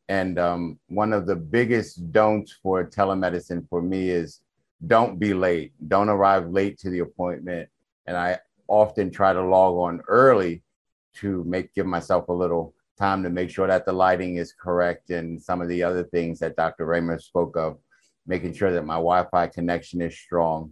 And 0.09 0.37
um, 0.37 0.77
one 0.89 1.13
of 1.13 1.25
the 1.25 1.37
biggest 1.37 2.11
don'ts 2.11 2.51
for 2.61 2.83
telemedicine 2.83 3.69
for 3.69 3.81
me 3.81 4.09
is 4.09 4.41
don't 4.85 5.17
be 5.17 5.33
late. 5.33 5.71
Don't 5.87 6.09
arrive 6.09 6.49
late 6.49 6.77
to 6.79 6.89
the 6.89 6.99
appointment. 6.99 7.69
And 8.05 8.17
I 8.17 8.39
often 8.67 9.11
try 9.11 9.31
to 9.31 9.41
log 9.41 9.75
on 9.75 10.01
early 10.09 10.61
to 11.21 11.45
make 11.45 11.73
give 11.73 11.85
myself 11.85 12.27
a 12.27 12.33
little 12.33 12.73
time 12.97 13.23
to 13.23 13.29
make 13.29 13.49
sure 13.49 13.67
that 13.67 13.85
the 13.85 13.93
lighting 13.93 14.37
is 14.37 14.53
correct 14.53 15.09
and 15.09 15.41
some 15.41 15.61
of 15.61 15.67
the 15.67 15.83
other 15.83 16.03
things 16.03 16.39
that 16.39 16.55
Dr. 16.55 16.85
Raymer 16.85 17.19
spoke 17.19 17.57
of, 17.57 17.77
making 18.27 18.53
sure 18.53 18.71
that 18.71 18.85
my 18.85 18.95
Wi-Fi 18.95 19.47
connection 19.47 20.01
is 20.01 20.17
strong. 20.17 20.71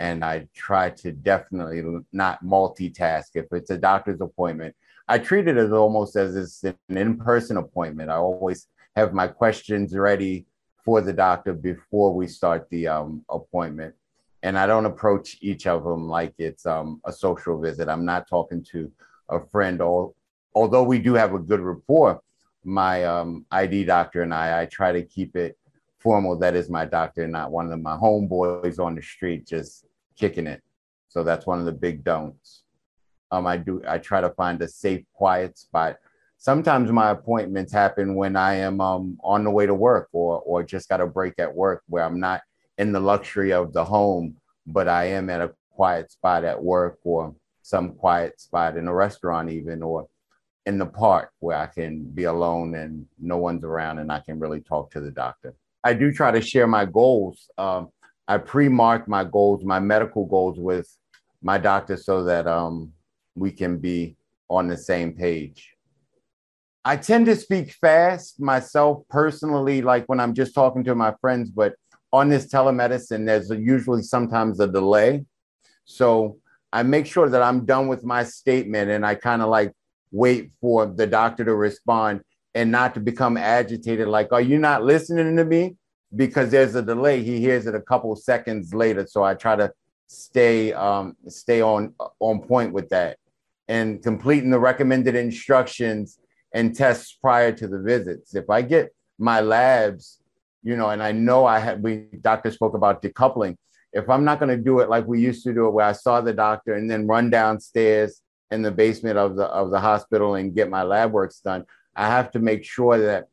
And 0.00 0.24
I 0.24 0.48
try 0.54 0.90
to 0.90 1.12
definitely 1.12 1.82
not 2.12 2.44
multitask. 2.44 3.30
If 3.34 3.46
it's 3.52 3.70
a 3.70 3.78
doctor's 3.78 4.20
appointment, 4.20 4.74
I 5.08 5.18
treat 5.18 5.46
it 5.46 5.56
as 5.56 5.72
almost 5.72 6.16
as 6.16 6.36
it's 6.36 6.64
an 6.64 6.96
in-person 6.96 7.56
appointment. 7.56 8.10
I 8.10 8.16
always 8.16 8.66
have 8.96 9.12
my 9.12 9.28
questions 9.28 9.96
ready 9.96 10.46
for 10.84 11.00
the 11.00 11.12
doctor 11.12 11.52
before 11.52 12.12
we 12.12 12.26
start 12.26 12.68
the 12.70 12.88
um, 12.88 13.24
appointment. 13.30 13.94
And 14.42 14.58
I 14.58 14.66
don't 14.66 14.86
approach 14.86 15.38
each 15.40 15.68
of 15.68 15.84
them 15.84 16.08
like 16.08 16.34
it's 16.38 16.66
um, 16.66 17.00
a 17.04 17.12
social 17.12 17.60
visit. 17.60 17.88
I'm 17.88 18.04
not 18.04 18.28
talking 18.28 18.64
to 18.72 18.90
a 19.28 19.38
friend 19.38 19.80
or 19.80 20.12
although 20.54 20.82
we 20.82 20.98
do 20.98 21.14
have 21.14 21.34
a 21.34 21.38
good 21.38 21.60
rapport, 21.60 22.20
my 22.64 23.04
um, 23.04 23.44
ID 23.50 23.84
doctor 23.84 24.22
and 24.22 24.32
I, 24.32 24.62
I 24.62 24.66
try 24.66 24.92
to 24.92 25.02
keep 25.02 25.36
it 25.36 25.58
formal. 25.98 26.38
That 26.38 26.54
is 26.54 26.68
my 26.68 26.84
doctor, 26.84 27.26
not 27.26 27.50
one 27.50 27.72
of 27.72 27.80
my 27.80 27.96
homeboys 27.96 28.78
on 28.78 28.94
the 28.94 29.02
street 29.02 29.46
just 29.46 29.86
kicking 30.16 30.46
it. 30.46 30.62
So 31.08 31.22
that's 31.24 31.46
one 31.46 31.58
of 31.58 31.66
the 31.66 31.72
big 31.72 32.04
don'ts. 32.04 32.62
Um, 33.30 33.46
I 33.46 33.56
do. 33.56 33.82
I 33.88 33.98
try 33.98 34.20
to 34.20 34.30
find 34.30 34.60
a 34.62 34.68
safe, 34.68 35.04
quiet 35.14 35.58
spot. 35.58 35.96
Sometimes 36.36 36.90
my 36.90 37.10
appointments 37.10 37.72
happen 37.72 38.14
when 38.14 38.36
I 38.36 38.54
am 38.56 38.80
um, 38.80 39.18
on 39.22 39.44
the 39.44 39.50
way 39.50 39.64
to 39.66 39.74
work 39.74 40.08
or 40.12 40.40
or 40.40 40.62
just 40.62 40.88
got 40.88 41.00
a 41.00 41.06
break 41.06 41.34
at 41.38 41.54
work 41.54 41.82
where 41.88 42.04
I'm 42.04 42.20
not 42.20 42.42
in 42.78 42.92
the 42.92 43.00
luxury 43.00 43.52
of 43.52 43.72
the 43.72 43.84
home, 43.84 44.36
but 44.66 44.88
I 44.88 45.04
am 45.04 45.30
at 45.30 45.40
a 45.40 45.52
quiet 45.70 46.12
spot 46.12 46.44
at 46.44 46.62
work 46.62 46.98
or 47.04 47.34
some 47.62 47.94
quiet 47.94 48.40
spot 48.40 48.76
in 48.76 48.88
a 48.88 48.94
restaurant 48.94 49.50
even 49.50 49.82
or 49.82 50.08
in 50.66 50.78
the 50.78 50.86
park 50.86 51.32
where 51.40 51.56
I 51.56 51.66
can 51.66 52.04
be 52.04 52.24
alone 52.24 52.74
and 52.74 53.06
no 53.18 53.36
one's 53.36 53.64
around 53.64 53.98
and 53.98 54.12
I 54.12 54.20
can 54.20 54.38
really 54.38 54.60
talk 54.60 54.90
to 54.92 55.00
the 55.00 55.10
doctor. 55.10 55.54
I 55.84 55.94
do 55.94 56.12
try 56.12 56.30
to 56.30 56.40
share 56.40 56.66
my 56.66 56.84
goals. 56.84 57.50
Um, 57.58 57.88
I 58.28 58.38
pre-mark 58.38 59.08
my 59.08 59.24
goals, 59.24 59.64
my 59.64 59.80
medical 59.80 60.26
goals 60.26 60.58
with 60.58 60.88
my 61.42 61.58
doctor 61.58 61.96
so 61.96 62.22
that 62.24 62.46
um, 62.46 62.92
we 63.34 63.50
can 63.50 63.78
be 63.78 64.16
on 64.48 64.68
the 64.68 64.76
same 64.76 65.12
page. 65.12 65.74
I 66.84 66.96
tend 66.96 67.26
to 67.26 67.36
speak 67.36 67.72
fast 67.72 68.40
myself 68.40 69.02
personally, 69.08 69.82
like 69.82 70.04
when 70.06 70.20
I'm 70.20 70.34
just 70.34 70.54
talking 70.54 70.84
to 70.84 70.94
my 70.94 71.14
friends, 71.20 71.50
but 71.50 71.74
on 72.12 72.28
this 72.28 72.46
telemedicine, 72.46 73.26
there's 73.26 73.50
usually 73.50 74.02
sometimes 74.02 74.60
a 74.60 74.66
delay. 74.66 75.24
So 75.84 76.38
I 76.72 76.82
make 76.82 77.06
sure 77.06 77.28
that 77.28 77.42
I'm 77.42 77.64
done 77.64 77.88
with 77.88 78.04
my 78.04 78.24
statement 78.24 78.90
and 78.90 79.06
I 79.06 79.14
kind 79.14 79.42
of 79.42 79.48
like 79.48 79.72
wait 80.12 80.52
for 80.60 80.86
the 80.86 81.06
doctor 81.06 81.44
to 81.44 81.54
respond 81.54 82.20
and 82.54 82.70
not 82.70 82.94
to 82.94 83.00
become 83.00 83.36
agitated 83.36 84.06
like 84.06 84.30
are 84.32 84.40
you 84.40 84.58
not 84.58 84.84
listening 84.84 85.36
to 85.36 85.44
me? 85.44 85.76
Because 86.14 86.50
there's 86.50 86.74
a 86.74 86.82
delay. 86.82 87.22
He 87.22 87.40
hears 87.40 87.66
it 87.66 87.74
a 87.74 87.80
couple 87.80 88.14
seconds 88.14 88.74
later. 88.74 89.06
So 89.06 89.24
i 89.24 89.34
try 89.34 89.56
to 89.56 89.72
stay 90.06 90.72
um, 90.74 91.16
stay 91.26 91.62
on 91.62 91.94
on 92.20 92.40
point 92.40 92.72
with 92.72 92.90
that 92.90 93.16
and 93.68 94.02
completing 94.02 94.50
the 94.50 94.60
recommended 94.60 95.14
instructions 95.14 96.18
and 96.54 96.76
tests 96.76 97.16
prior 97.20 97.50
to 97.52 97.66
the 97.66 97.78
visits. 97.78 98.34
If 98.34 98.50
i 98.50 98.62
get 98.62 98.94
my 99.18 99.40
labs 99.40 100.18
you 100.62 100.76
know 100.76 100.88
and 100.88 101.02
i 101.02 101.12
know 101.12 101.44
i 101.44 101.58
had 101.58 101.82
we 101.82 102.06
doctor 102.20 102.50
spoke 102.50 102.74
about 102.74 103.02
decoupling. 103.02 103.56
If 103.92 104.08
i'm 104.08 104.24
not 104.24 104.38
going 104.38 104.56
to 104.56 104.62
do 104.62 104.80
it 104.80 104.90
like 104.90 105.06
we 105.06 105.20
used 105.20 105.44
to 105.44 105.54
do 105.54 105.66
it 105.66 105.70
where 105.70 105.86
i 105.86 105.92
saw 105.92 106.20
the 106.20 106.32
doctor 106.32 106.74
and 106.74 106.90
then 106.90 107.06
run 107.06 107.30
downstairs 107.30 108.20
in 108.52 108.62
the 108.62 108.70
basement 108.70 109.18
of 109.18 109.36
the 109.36 109.44
of 109.44 109.70
the 109.70 109.80
hospital 109.80 110.34
and 110.34 110.54
get 110.54 110.70
my 110.70 110.82
lab 110.82 111.12
works 111.12 111.40
done. 111.40 111.64
I 111.96 112.06
have 112.06 112.30
to 112.32 112.38
make 112.38 112.64
sure 112.64 112.98
that 112.98 113.28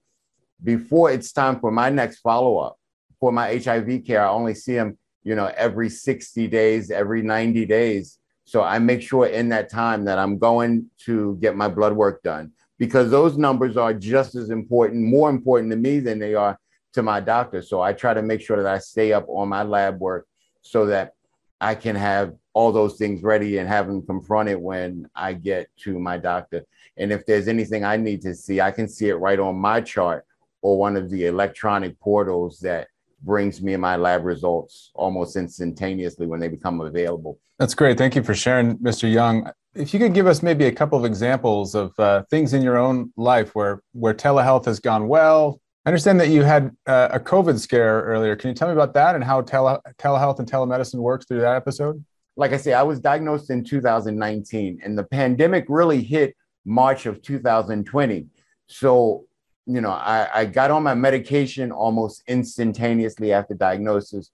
before 0.64 1.12
it's 1.12 1.32
time 1.32 1.60
for 1.60 1.72
my 1.72 1.90
next 1.90 2.20
follow 2.20 2.58
up 2.58 2.78
for 3.20 3.32
my 3.32 3.58
HIV 3.58 4.06
care, 4.06 4.26
I 4.26 4.30
only 4.30 4.56
see 4.56 4.74
them, 4.74 4.98
you 5.24 5.36
know, 5.36 5.52
every 5.56 5.90
60 5.90 6.48
days, 6.48 6.92
every 6.92 7.22
90 7.22 7.66
days. 7.66 8.18
So 8.46 8.64
I 8.64 8.80
make 8.80 9.02
sure 9.02 9.28
in 9.28 9.50
that 9.50 9.70
time 9.70 10.06
that 10.06 10.18
I'm 10.18 10.38
going 10.38 10.90
to 11.06 11.38
get 11.40 11.56
my 11.56 11.68
blood 11.68 11.94
work 11.94 12.24
done 12.24 12.52
because 12.80 13.12
those 13.12 13.38
numbers 13.38 13.78
are 13.78 13.94
just 13.94 14.36
as 14.36 14.50
important, 14.50 15.04
more 15.04 15.30
important 15.30 15.72
to 15.72 15.78
me 15.78 16.00
than 16.00 16.18
they 16.18 16.34
are 16.34 16.58
to 16.94 17.04
my 17.04 17.20
doctor. 17.20 17.62
So 17.62 17.82
I 17.82 17.94
try 17.94 18.14
to 18.14 18.24
make 18.24 18.42
sure 18.42 18.62
that 18.62 18.74
I 18.74 18.80
stay 18.80 19.14
up 19.14 19.26
on 19.28 19.50
my 19.50 19.64
lab 19.64 20.00
work 20.00 20.26
so 20.62 20.88
that 20.88 21.14
I 21.62 21.76
can 21.76 21.96
have 21.96 22.34
all 22.60 22.74
those 22.74 22.98
things 22.98 23.24
ready 23.24 23.60
and 23.60 23.70
have 23.70 23.88
them 23.88 24.06
confronted 24.06 24.58
when 24.58 25.08
I 25.16 25.32
get 25.32 25.70
to 25.84 25.98
my 25.98 26.18
doctor. 26.18 26.66
And 26.98 27.10
if 27.10 27.26
there's 27.26 27.48
anything 27.48 27.86
I 27.86 27.96
need 27.96 28.22
to 28.24 28.36
see, 28.36 28.60
I 28.60 28.70
can 28.70 28.90
see 28.90 29.08
it 29.08 29.16
right 29.16 29.40
on 29.40 29.56
my 29.56 29.80
chart 29.80 30.26
or 30.62 30.78
one 30.78 30.98
of 30.98 31.10
the 31.10 31.28
electronic 31.28 31.98
portals 32.02 32.60
that 32.60 32.90
brings 33.24 33.62
me 33.62 33.78
my 33.78 33.96
lab 33.96 34.26
results 34.26 34.92
almost 34.94 35.38
instantaneously 35.38 36.28
when 36.28 36.42
they 36.42 36.50
become 36.50 36.82
available. 36.82 37.40
That's 37.60 37.74
great. 37.74 37.98
Thank 37.98 38.18
you 38.18 38.24
for 38.24 38.36
sharing, 38.36 38.78
Mr. 38.80 39.10
Young. 39.10 39.50
If 39.74 39.94
you 39.94 40.00
could 40.02 40.14
give 40.14 40.28
us 40.28 40.44
maybe 40.44 40.66
a 40.66 40.72
couple 40.74 41.00
of 41.00 41.06
examples 41.06 41.76
of 41.76 41.98
uh, 41.98 42.24
things 42.30 42.54
in 42.54 42.62
your 42.62 42.78
own 42.78 43.14
life 43.16 43.56
where 43.56 43.82
where 43.94 44.14
telehealth 44.14 44.66
has 44.66 44.82
gone 44.82 45.08
well. 45.08 45.62
I 45.86 45.90
understand 45.92 46.20
that 46.20 46.28
you 46.28 46.44
had 46.44 46.76
uh, 46.88 47.08
a 47.14 47.20
COVID 47.22 47.58
scare 47.58 48.02
earlier. 48.02 48.36
Can 48.36 48.50
you 48.50 48.54
tell 48.54 48.68
me 48.68 48.74
about 48.74 48.94
that 48.96 49.16
and 49.16 49.24
how 49.24 49.42
tele- 49.42 49.82
telehealth 49.98 50.40
and 50.40 50.52
telemedicine 50.52 51.00
works 51.00 51.26
through 51.26 51.40
that 51.40 51.56
episode? 51.56 52.04
Like 52.40 52.54
I 52.54 52.58
say, 52.58 52.72
I 52.72 52.84
was 52.84 53.02
diagnosed 53.02 53.50
in 53.50 53.66
2019, 53.66 54.80
and 54.82 54.98
the 54.98 55.04
pandemic 55.04 55.66
really 55.68 56.02
hit 56.02 56.38
March 56.64 57.06
of 57.06 57.22
2020. 57.22 58.28
So 58.68 59.26
you 59.70 59.82
know, 59.82 59.92
I, 59.92 60.28
I 60.34 60.46
got 60.46 60.72
on 60.72 60.82
my 60.82 60.96
medication 60.96 61.72
almost 61.72 62.24
instantaneously 62.28 63.34
after 63.34 63.54
diagnosis, 63.54 64.32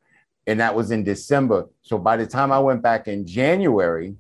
and 0.48 0.60
that 0.62 0.74
was 0.74 0.92
in 0.92 1.04
December. 1.04 1.68
So 1.82 1.98
by 1.98 2.16
the 2.16 2.26
time 2.26 2.54
I 2.54 2.60
went 2.60 2.82
back 2.82 3.10
in 3.10 3.26
January, 3.28 4.16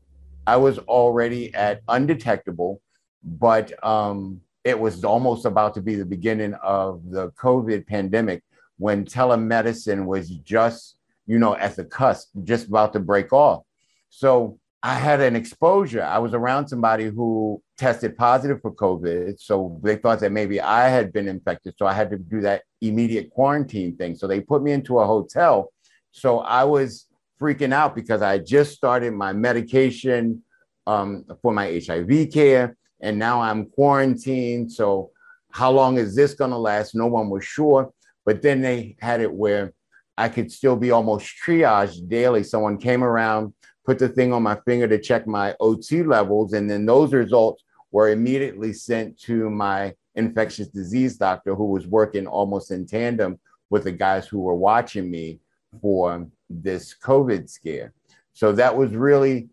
I 0.47 0.57
was 0.57 0.77
already 0.79 1.53
at 1.53 1.81
undetectable, 1.87 2.81
but 3.23 3.71
um, 3.85 4.41
it 4.65 4.77
was 4.77 5.05
almost 5.05 5.45
about 5.45 5.73
to 5.75 5.81
be 5.81 5.95
the 5.95 6.05
beginning 6.05 6.55
of 6.55 7.01
the 7.09 7.29
COVID 7.31 7.87
pandemic 7.87 8.43
when 8.77 9.05
telemedicine 9.05 10.05
was 10.05 10.29
just, 10.29 10.97
you 11.27 11.39
know, 11.39 11.55
at 11.55 11.75
the 11.75 11.85
cusp, 11.85 12.29
just 12.43 12.67
about 12.67 12.91
to 12.93 12.99
break 12.99 13.31
off. 13.31 13.63
So 14.09 14.59
I 14.85 14.93
had 14.93 15.19
an 15.19 15.35
exposure. 15.35 16.03
I 16.03 16.19
was 16.19 16.33
around 16.33 16.67
somebody 16.67 17.05
who 17.05 17.61
tested 17.77 18.15
positive 18.15 18.61
for 18.61 18.71
COVID. 18.71 19.39
So 19.39 19.79
they 19.83 19.95
thought 19.95 20.19
that 20.19 20.31
maybe 20.31 20.61
I 20.61 20.89
had 20.89 21.11
been 21.11 21.27
infected. 21.27 21.73
So 21.77 21.87
I 21.87 21.93
had 21.93 22.11
to 22.11 22.17
do 22.17 22.41
that 22.41 22.61
immediate 22.81 23.31
quarantine 23.31 23.97
thing. 23.97 24.15
So 24.15 24.27
they 24.27 24.41
put 24.41 24.61
me 24.61 24.71
into 24.73 24.99
a 24.99 25.07
hotel. 25.07 25.73
So 26.11 26.39
I 26.39 26.65
was 26.65 27.07
freaking 27.41 27.73
out 27.73 27.95
because 27.95 28.21
I 28.21 28.37
just 28.37 28.73
started 28.73 29.13
my 29.13 29.33
medication 29.33 30.43
um, 30.87 31.25
for 31.41 31.51
my 31.51 31.81
HIV 31.85 32.31
care. 32.31 32.77
And 33.01 33.17
now 33.17 33.41
I'm 33.41 33.65
quarantined. 33.65 34.71
So 34.71 35.11
how 35.51 35.71
long 35.71 35.97
is 35.97 36.15
this 36.15 36.35
going 36.35 36.51
to 36.51 36.57
last? 36.57 36.95
No 36.95 37.07
one 37.07 37.29
was 37.29 37.43
sure. 37.43 37.91
But 38.23 38.41
then 38.41 38.61
they 38.61 38.95
had 38.99 39.19
it 39.21 39.33
where 39.33 39.73
I 40.17 40.29
could 40.29 40.51
still 40.51 40.75
be 40.75 40.91
almost 40.91 41.33
triaged 41.43 42.07
daily. 42.07 42.43
Someone 42.43 42.77
came 42.77 43.03
around 43.03 43.53
put 43.85 43.99
the 43.99 44.09
thing 44.09 44.33
on 44.33 44.43
my 44.43 44.57
finger 44.65 44.87
to 44.87 44.99
check 44.99 45.27
my 45.27 45.55
O2 45.61 46.07
levels. 46.07 46.53
And 46.53 46.69
then 46.69 46.85
those 46.85 47.13
results 47.13 47.63
were 47.91 48.09
immediately 48.09 48.73
sent 48.73 49.19
to 49.21 49.49
my 49.49 49.93
infectious 50.15 50.67
disease 50.67 51.17
doctor, 51.17 51.55
who 51.55 51.65
was 51.65 51.87
working 51.87 52.25
almost 52.27 52.71
in 52.71 52.85
tandem 52.85 53.39
with 53.69 53.83
the 53.83 53.91
guys 53.91 54.27
who 54.27 54.39
were 54.39 54.55
watching 54.55 55.09
me 55.09 55.39
for 55.81 56.27
this 56.49 56.95
COVID 57.03 57.49
scare. 57.49 57.93
So 58.33 58.51
that 58.53 58.75
was 58.75 58.91
really 58.95 59.49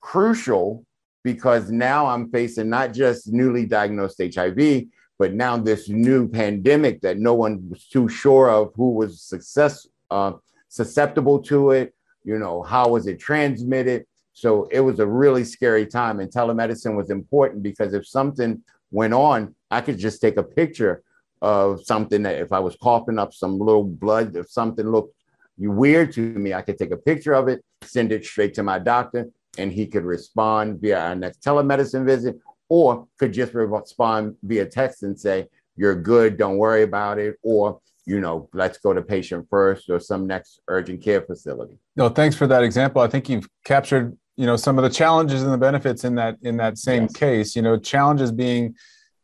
crucial 0.00 0.84
because 1.22 1.70
now 1.70 2.06
I'm 2.06 2.30
facing 2.30 2.70
not 2.70 2.94
just 2.94 3.32
newly 3.32 3.66
diagnosed 3.66 4.20
HIV, 4.34 4.84
but 5.18 5.34
now 5.34 5.58
this 5.58 5.88
new 5.88 6.28
pandemic 6.28 7.02
that 7.02 7.18
no 7.18 7.34
one 7.34 7.68
was 7.68 7.86
too 7.86 8.08
sure 8.08 8.50
of 8.50 8.72
who 8.74 8.92
was 8.92 9.22
success 9.22 9.86
uh, 10.10 10.32
susceptible 10.68 11.40
to 11.42 11.72
it, 11.72 11.94
you 12.24 12.38
know, 12.38 12.62
how 12.62 12.88
was 12.88 13.06
it 13.06 13.18
transmitted? 13.18 14.04
So 14.32 14.68
it 14.70 14.80
was 14.80 15.00
a 15.00 15.06
really 15.06 15.44
scary 15.44 15.86
time. 15.86 16.20
And 16.20 16.30
telemedicine 16.30 16.96
was 16.96 17.10
important 17.10 17.62
because 17.62 17.94
if 17.94 18.06
something 18.06 18.62
went 18.90 19.14
on, 19.14 19.54
I 19.70 19.80
could 19.80 19.98
just 19.98 20.20
take 20.20 20.36
a 20.36 20.42
picture 20.42 21.02
of 21.42 21.84
something 21.84 22.22
that 22.22 22.36
if 22.36 22.52
I 22.52 22.58
was 22.58 22.76
coughing 22.76 23.18
up 23.18 23.32
some 23.32 23.58
little 23.58 23.84
blood, 23.84 24.36
if 24.36 24.50
something 24.50 24.86
looked 24.86 25.14
weird 25.58 26.12
to 26.12 26.20
me, 26.20 26.54
I 26.54 26.62
could 26.62 26.78
take 26.78 26.90
a 26.90 26.96
picture 26.96 27.32
of 27.32 27.48
it, 27.48 27.64
send 27.82 28.12
it 28.12 28.24
straight 28.24 28.54
to 28.54 28.62
my 28.62 28.78
doctor, 28.78 29.28
and 29.58 29.72
he 29.72 29.86
could 29.86 30.04
respond 30.04 30.80
via 30.80 30.98
our 30.98 31.14
next 31.14 31.42
telemedicine 31.42 32.04
visit, 32.04 32.38
or 32.68 33.06
could 33.18 33.32
just 33.32 33.52
respond 33.54 34.36
via 34.42 34.66
text 34.66 35.02
and 35.02 35.18
say, 35.18 35.48
You're 35.76 35.96
good, 35.96 36.36
don't 36.36 36.58
worry 36.58 36.82
about 36.82 37.18
it, 37.18 37.36
or 37.42 37.80
you 38.06 38.20
know, 38.20 38.48
let's 38.52 38.78
go 38.78 38.92
to 38.92 39.02
patient 39.02 39.46
first 39.50 39.90
or 39.90 40.00
some 40.00 40.26
next 40.26 40.60
urgent 40.68 41.02
care 41.02 41.22
facility. 41.22 41.78
No, 41.96 42.08
thanks 42.08 42.36
for 42.36 42.46
that 42.46 42.62
example. 42.62 43.02
I 43.02 43.08
think 43.08 43.28
you've 43.28 43.48
captured, 43.64 44.16
you 44.36 44.46
know, 44.46 44.56
some 44.56 44.78
of 44.78 44.84
the 44.84 44.90
challenges 44.90 45.42
and 45.42 45.52
the 45.52 45.58
benefits 45.58 46.04
in 46.04 46.14
that 46.16 46.36
in 46.42 46.56
that 46.56 46.78
same 46.78 47.02
yes. 47.02 47.12
case. 47.12 47.56
You 47.56 47.62
know, 47.62 47.78
challenges 47.78 48.32
being 48.32 48.74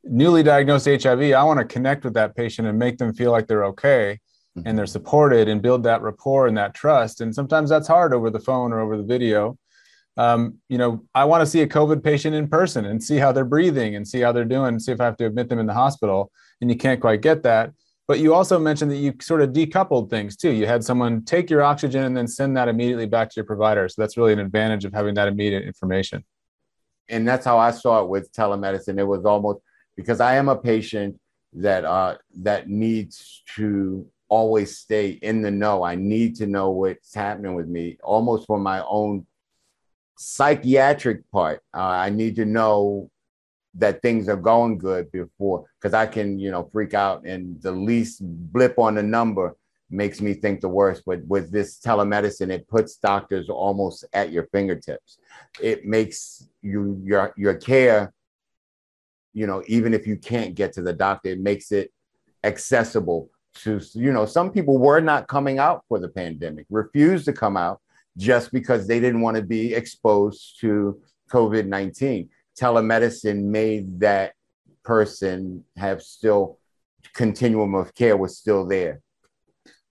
newly 0.04 0.42
diagnosed 0.42 0.86
HIV. 0.86 1.32
I 1.32 1.42
want 1.42 1.58
to 1.58 1.64
connect 1.64 2.04
with 2.04 2.14
that 2.14 2.36
patient 2.36 2.68
and 2.68 2.78
make 2.78 2.98
them 2.98 3.12
feel 3.12 3.32
like 3.32 3.46
they're 3.46 3.64
okay 3.66 4.20
mm-hmm. 4.56 4.66
and 4.66 4.78
they're 4.78 4.86
supported 4.86 5.48
and 5.48 5.62
build 5.62 5.82
that 5.84 6.02
rapport 6.02 6.46
and 6.46 6.56
that 6.56 6.74
trust. 6.74 7.20
And 7.20 7.34
sometimes 7.34 7.70
that's 7.70 7.88
hard 7.88 8.12
over 8.12 8.30
the 8.30 8.40
phone 8.40 8.72
or 8.72 8.80
over 8.80 8.96
the 8.96 9.02
video. 9.02 9.58
Um, 10.16 10.58
you 10.68 10.78
know, 10.78 11.04
I 11.14 11.24
want 11.24 11.42
to 11.42 11.46
see 11.46 11.60
a 11.60 11.66
COVID 11.66 12.02
patient 12.02 12.34
in 12.34 12.48
person 12.48 12.86
and 12.86 13.02
see 13.02 13.16
how 13.16 13.32
they're 13.32 13.44
breathing 13.44 13.96
and 13.96 14.08
see 14.08 14.20
how 14.20 14.32
they're 14.32 14.44
doing, 14.44 14.78
see 14.78 14.92
if 14.92 15.00
I 15.00 15.04
have 15.04 15.18
to 15.18 15.26
admit 15.26 15.48
them 15.48 15.58
in 15.58 15.66
the 15.66 15.74
hospital. 15.74 16.30
And 16.60 16.70
you 16.70 16.76
can't 16.76 17.00
quite 17.00 17.20
get 17.20 17.42
that. 17.42 17.72
But 18.08 18.20
you 18.20 18.34
also 18.34 18.58
mentioned 18.58 18.90
that 18.92 18.98
you 18.98 19.14
sort 19.20 19.42
of 19.42 19.50
decoupled 19.50 20.10
things 20.10 20.36
too. 20.36 20.50
You 20.50 20.66
had 20.66 20.84
someone 20.84 21.24
take 21.24 21.50
your 21.50 21.62
oxygen 21.62 22.04
and 22.04 22.16
then 22.16 22.28
send 22.28 22.56
that 22.56 22.68
immediately 22.68 23.06
back 23.06 23.30
to 23.30 23.34
your 23.36 23.44
provider. 23.44 23.88
So 23.88 24.00
that's 24.00 24.16
really 24.16 24.32
an 24.32 24.38
advantage 24.38 24.84
of 24.84 24.92
having 24.92 25.14
that 25.14 25.26
immediate 25.26 25.64
information. 25.64 26.24
And 27.08 27.26
that's 27.26 27.44
how 27.44 27.58
I 27.58 27.72
saw 27.72 28.02
it 28.02 28.08
with 28.08 28.32
telemedicine. 28.32 28.98
It 28.98 29.04
was 29.04 29.24
almost 29.24 29.60
because 29.96 30.20
I 30.20 30.36
am 30.36 30.48
a 30.48 30.56
patient 30.56 31.18
that 31.54 31.84
uh, 31.84 32.16
that 32.42 32.68
needs 32.68 33.42
to 33.56 34.06
always 34.28 34.78
stay 34.78 35.10
in 35.10 35.42
the 35.42 35.50
know. 35.50 35.82
I 35.82 35.94
need 35.94 36.36
to 36.36 36.46
know 36.46 36.70
what's 36.70 37.14
happening 37.14 37.54
with 37.54 37.68
me, 37.68 37.98
almost 38.02 38.46
for 38.46 38.58
my 38.58 38.84
own 38.84 39.26
psychiatric 40.18 41.30
part. 41.30 41.60
Uh, 41.74 41.80
I 41.80 42.10
need 42.10 42.36
to 42.36 42.44
know 42.44 43.10
that 43.78 44.00
things 44.02 44.28
are 44.28 44.36
going 44.36 44.78
good 44.78 45.10
before 45.12 45.64
because 45.78 45.94
I 45.94 46.06
can, 46.06 46.38
you 46.38 46.50
know, 46.50 46.68
freak 46.72 46.94
out 46.94 47.26
and 47.26 47.60
the 47.62 47.72
least 47.72 48.20
blip 48.22 48.78
on 48.78 48.94
the 48.94 49.02
number 49.02 49.56
makes 49.90 50.20
me 50.20 50.34
think 50.34 50.60
the 50.60 50.68
worst. 50.68 51.02
But 51.06 51.24
with 51.26 51.52
this 51.52 51.78
telemedicine, 51.78 52.50
it 52.50 52.66
puts 52.68 52.96
doctors 52.96 53.48
almost 53.48 54.04
at 54.12 54.32
your 54.32 54.46
fingertips. 54.46 55.18
It 55.60 55.84
makes 55.84 56.48
you 56.62 57.00
your 57.04 57.32
your 57.36 57.54
care, 57.54 58.12
you 59.32 59.46
know, 59.46 59.62
even 59.66 59.94
if 59.94 60.06
you 60.06 60.16
can't 60.16 60.54
get 60.54 60.72
to 60.74 60.82
the 60.82 60.92
doctor, 60.92 61.30
it 61.30 61.40
makes 61.40 61.70
it 61.70 61.92
accessible 62.44 63.30
to 63.56 63.80
you 63.94 64.12
know, 64.12 64.26
some 64.26 64.50
people 64.50 64.78
were 64.78 65.00
not 65.00 65.28
coming 65.28 65.58
out 65.58 65.84
for 65.88 65.98
the 65.98 66.08
pandemic, 66.08 66.66
refused 66.70 67.26
to 67.26 67.32
come 67.32 67.56
out 67.56 67.80
just 68.16 68.50
because 68.52 68.86
they 68.86 69.00
didn't 69.00 69.20
want 69.20 69.36
to 69.36 69.42
be 69.42 69.74
exposed 69.74 70.58
to 70.60 71.00
COVID-19 71.30 72.28
telemedicine 72.58 73.44
made 73.44 74.00
that 74.00 74.34
person 74.84 75.64
have 75.76 76.02
still 76.02 76.58
continuum 77.12 77.74
of 77.74 77.94
care 77.94 78.16
was 78.16 78.36
still 78.36 78.66
there. 78.66 79.00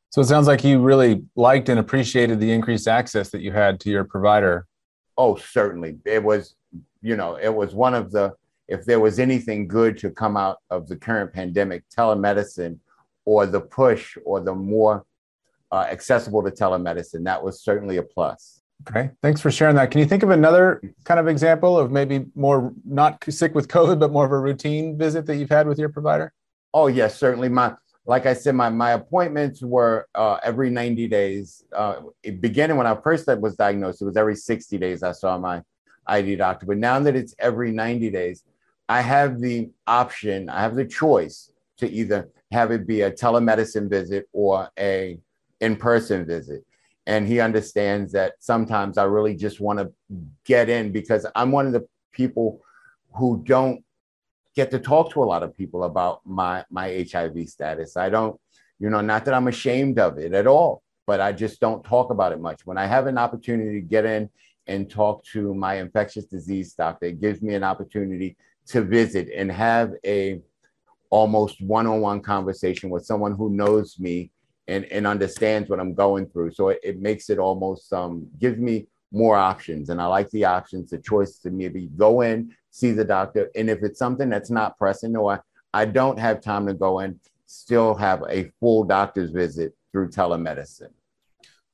So 0.09 0.21
it 0.21 0.25
sounds 0.25 0.47
like 0.47 0.63
you 0.63 0.79
really 0.79 1.23
liked 1.35 1.67
and 1.67 1.79
appreciated 1.79 2.39
the 2.39 2.51
increased 2.51 2.87
access 2.87 3.29
that 3.31 3.41
you 3.41 3.51
had 3.51 3.79
to 3.81 3.89
your 3.89 4.05
provider. 4.05 4.65
Oh, 5.17 5.35
certainly. 5.35 5.97
It 6.05 6.23
was, 6.23 6.55
you 7.01 7.17
know, 7.17 7.35
it 7.35 7.53
was 7.53 7.73
one 7.73 7.93
of 7.93 8.11
the, 8.11 8.33
if 8.67 8.85
there 8.85 8.99
was 8.99 9.19
anything 9.19 9.67
good 9.67 9.97
to 9.99 10.09
come 10.09 10.37
out 10.37 10.59
of 10.69 10.87
the 10.87 10.95
current 10.95 11.33
pandemic, 11.33 11.83
telemedicine 11.95 12.79
or 13.25 13.45
the 13.45 13.61
push 13.61 14.17
or 14.23 14.39
the 14.39 14.55
more 14.55 15.05
uh, 15.71 15.85
accessible 15.91 16.43
to 16.43 16.51
telemedicine, 16.51 17.25
that 17.25 17.43
was 17.43 17.61
certainly 17.61 17.97
a 17.97 18.03
plus. 18.03 18.54
Okay, 18.87 19.09
thanks 19.21 19.41
for 19.41 19.49
sharing 19.49 19.75
that. 19.77 19.89
Can 19.89 19.99
you 19.99 20.05
think 20.05 20.21
of 20.21 20.29
another 20.29 20.81
kind 21.05 21.19
of 21.19 21.27
example 21.27 21.77
of 21.77 21.91
maybe 21.91 22.25
more 22.35 22.73
not 22.85 23.23
sick 23.29 23.55
with 23.55 23.67
COVID, 23.67 23.99
but 23.99 24.11
more 24.11 24.25
of 24.25 24.31
a 24.31 24.39
routine 24.39 24.97
visit 24.97 25.25
that 25.25 25.37
you've 25.37 25.49
had 25.49 25.67
with 25.67 25.79
your 25.79 25.89
provider? 25.89 26.33
Oh 26.73 26.87
yes, 26.87 27.17
certainly. 27.17 27.49
My 27.49 27.75
like 28.05 28.25
I 28.27 28.33
said, 28.33 28.53
my 28.53 28.69
my 28.69 28.91
appointments 28.91 29.61
were 29.63 30.07
uh, 30.13 30.37
every 30.43 30.69
90 30.69 31.07
days. 31.07 31.63
Uh, 31.75 32.01
beginning 32.39 32.77
when 32.77 32.85
I 32.85 32.95
first 32.95 33.27
was 33.39 33.55
diagnosed, 33.55 34.01
it 34.01 34.05
was 34.05 34.17
every 34.17 34.35
60 34.35 34.77
days 34.77 35.01
I 35.01 35.13
saw 35.13 35.37
my 35.37 35.63
ID 36.05 36.35
doctor. 36.35 36.67
But 36.67 36.77
now 36.77 36.99
that 36.99 37.15
it's 37.15 37.33
every 37.39 37.71
90 37.71 38.11
days, 38.11 38.43
I 38.87 39.01
have 39.01 39.39
the 39.39 39.71
option, 39.87 40.49
I 40.49 40.61
have 40.61 40.75
the 40.75 40.85
choice 40.85 41.51
to 41.77 41.89
either 41.89 42.29
have 42.51 42.71
it 42.71 42.85
be 42.85 43.01
a 43.01 43.11
telemedicine 43.11 43.89
visit 43.89 44.29
or 44.31 44.69
a 44.77 45.19
in-person 45.59 46.25
visit 46.25 46.63
and 47.07 47.27
he 47.27 47.39
understands 47.39 48.11
that 48.13 48.33
sometimes 48.39 48.97
I 48.97 49.03
really 49.03 49.35
just 49.35 49.59
want 49.59 49.79
to 49.79 49.91
get 50.43 50.69
in 50.69 50.91
because 50.91 51.25
I'm 51.35 51.51
one 51.51 51.67
of 51.67 51.73
the 51.73 51.87
people 52.11 52.61
who 53.13 53.43
don't 53.45 53.83
get 54.55 54.71
to 54.71 54.79
talk 54.79 55.11
to 55.11 55.23
a 55.23 55.25
lot 55.25 55.43
of 55.43 55.55
people 55.55 55.83
about 55.83 56.21
my 56.25 56.63
my 56.69 57.05
HIV 57.11 57.49
status. 57.49 57.97
I 57.97 58.09
don't, 58.09 58.39
you 58.79 58.89
know, 58.89 59.01
not 59.01 59.25
that 59.25 59.33
I'm 59.33 59.47
ashamed 59.47 59.99
of 59.99 60.17
it 60.17 60.33
at 60.33 60.47
all, 60.47 60.81
but 61.05 61.21
I 61.21 61.31
just 61.31 61.59
don't 61.59 61.83
talk 61.83 62.09
about 62.09 62.31
it 62.31 62.39
much. 62.39 62.65
When 62.65 62.77
I 62.77 62.85
have 62.85 63.07
an 63.07 63.17
opportunity 63.17 63.81
to 63.81 63.87
get 63.87 64.05
in 64.05 64.29
and 64.67 64.89
talk 64.89 65.23
to 65.25 65.53
my 65.53 65.75
infectious 65.75 66.25
disease 66.25 66.73
doctor, 66.73 67.07
it 67.07 67.21
gives 67.21 67.41
me 67.41 67.53
an 67.53 67.63
opportunity 67.63 68.35
to 68.67 68.81
visit 68.81 69.29
and 69.35 69.51
have 69.51 69.93
a 70.05 70.41
almost 71.11 71.61
one-on-one 71.61 72.21
conversation 72.21 72.89
with 72.89 73.05
someone 73.05 73.35
who 73.35 73.49
knows 73.51 73.99
me 73.99 74.31
and, 74.67 74.85
and 74.85 75.05
understands 75.05 75.69
what 75.69 75.79
I'm 75.79 75.93
going 75.93 76.27
through. 76.27 76.51
So 76.51 76.69
it, 76.69 76.79
it 76.83 76.99
makes 76.99 77.29
it 77.29 77.39
almost 77.39 77.91
um, 77.93 78.27
gives 78.39 78.57
me 78.57 78.87
more 79.11 79.35
options. 79.35 79.89
And 79.89 80.01
I 80.01 80.07
like 80.07 80.29
the 80.31 80.45
options, 80.45 80.89
the 80.89 80.97
choice 80.97 81.37
to 81.39 81.51
maybe 81.51 81.89
go 81.95 82.21
in, 82.21 82.53
see 82.71 82.91
the 82.91 83.05
doctor. 83.05 83.49
And 83.55 83.69
if 83.69 83.83
it's 83.83 83.99
something 83.99 84.29
that's 84.29 84.49
not 84.49 84.77
pressing 84.77 85.15
or 85.15 85.33
I, 85.73 85.81
I 85.81 85.85
don't 85.85 86.19
have 86.19 86.41
time 86.41 86.65
to 86.67 86.73
go 86.73 86.99
in, 86.99 87.19
still 87.45 87.95
have 87.95 88.23
a 88.29 88.51
full 88.59 88.83
doctor's 88.83 89.31
visit 89.31 89.73
through 89.91 90.09
telemedicine. 90.09 90.91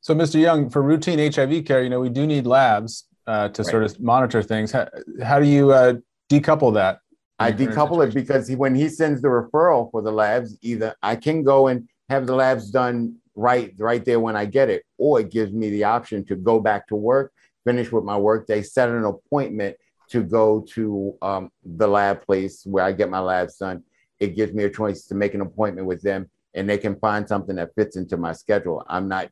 So, 0.01 0.15
Mr. 0.15 0.39
Young, 0.39 0.69
for 0.69 0.81
routine 0.81 1.31
HIV 1.31 1.65
care, 1.65 1.83
you 1.83 1.89
know, 1.89 1.99
we 1.99 2.09
do 2.09 2.25
need 2.25 2.45
labs 2.45 3.05
uh, 3.27 3.49
to 3.49 3.61
right. 3.61 3.71
sort 3.71 3.83
of 3.83 3.99
monitor 3.99 4.41
things. 4.41 4.71
How, 4.71 4.87
how 5.23 5.39
do 5.39 5.45
you 5.45 5.71
uh, 5.71 5.95
decouple 6.29 6.73
that? 6.73 6.99
I 7.39 7.51
decouple 7.51 8.05
it 8.07 8.13
because 8.13 8.47
he, 8.47 8.55
when 8.55 8.75
he 8.75 8.87
sends 8.87 9.21
the 9.21 9.27
referral 9.27 9.89
for 9.89 10.03
the 10.03 10.11
labs, 10.11 10.57
either 10.61 10.95
I 11.01 11.15
can 11.15 11.43
go 11.43 11.67
and 11.67 11.87
have 12.11 12.27
the 12.27 12.35
labs 12.35 12.69
done 12.69 13.15
right 13.35 13.73
right 13.77 14.03
there 14.03 14.19
when 14.19 14.35
I 14.35 14.45
get 14.45 14.69
it, 14.69 14.83
or 14.97 15.21
it 15.21 15.31
gives 15.31 15.53
me 15.53 15.69
the 15.69 15.85
option 15.85 16.25
to 16.25 16.35
go 16.35 16.59
back 16.59 16.87
to 16.89 16.95
work, 16.95 17.31
finish 17.63 17.89
with 17.91 18.03
my 18.03 18.17
workday, 18.17 18.61
set 18.61 18.89
an 18.89 19.05
appointment 19.05 19.77
to 20.09 20.21
go 20.21 20.65
to 20.75 21.17
um, 21.21 21.49
the 21.63 21.87
lab 21.87 22.25
place 22.25 22.65
where 22.65 22.83
I 22.83 22.91
get 22.91 23.09
my 23.09 23.19
labs 23.19 23.55
done. 23.57 23.83
It 24.19 24.35
gives 24.35 24.53
me 24.53 24.65
a 24.65 24.69
choice 24.69 25.07
to 25.07 25.15
make 25.15 25.33
an 25.33 25.41
appointment 25.41 25.87
with 25.87 26.01
them, 26.01 26.29
and 26.53 26.69
they 26.69 26.77
can 26.77 26.99
find 26.99 27.27
something 27.27 27.55
that 27.55 27.73
fits 27.75 27.95
into 27.95 28.17
my 28.17 28.33
schedule. 28.33 28.83
I'm 28.89 29.07
not 29.07 29.29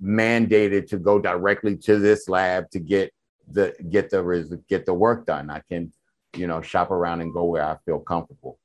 mandated 0.00 0.88
to 0.90 0.96
go 0.96 1.18
directly 1.18 1.76
to 1.76 1.98
this 1.98 2.28
lab 2.28 2.70
to 2.70 2.78
get 2.78 3.12
the 3.50 3.74
get 3.90 4.10
the 4.10 4.62
get 4.68 4.86
the 4.86 4.94
work 4.94 5.26
done. 5.26 5.50
I 5.50 5.60
can, 5.68 5.92
you 6.36 6.46
know, 6.46 6.62
shop 6.62 6.92
around 6.92 7.20
and 7.20 7.34
go 7.34 7.44
where 7.44 7.64
I 7.64 7.76
feel 7.84 7.98
comfortable. 7.98 8.60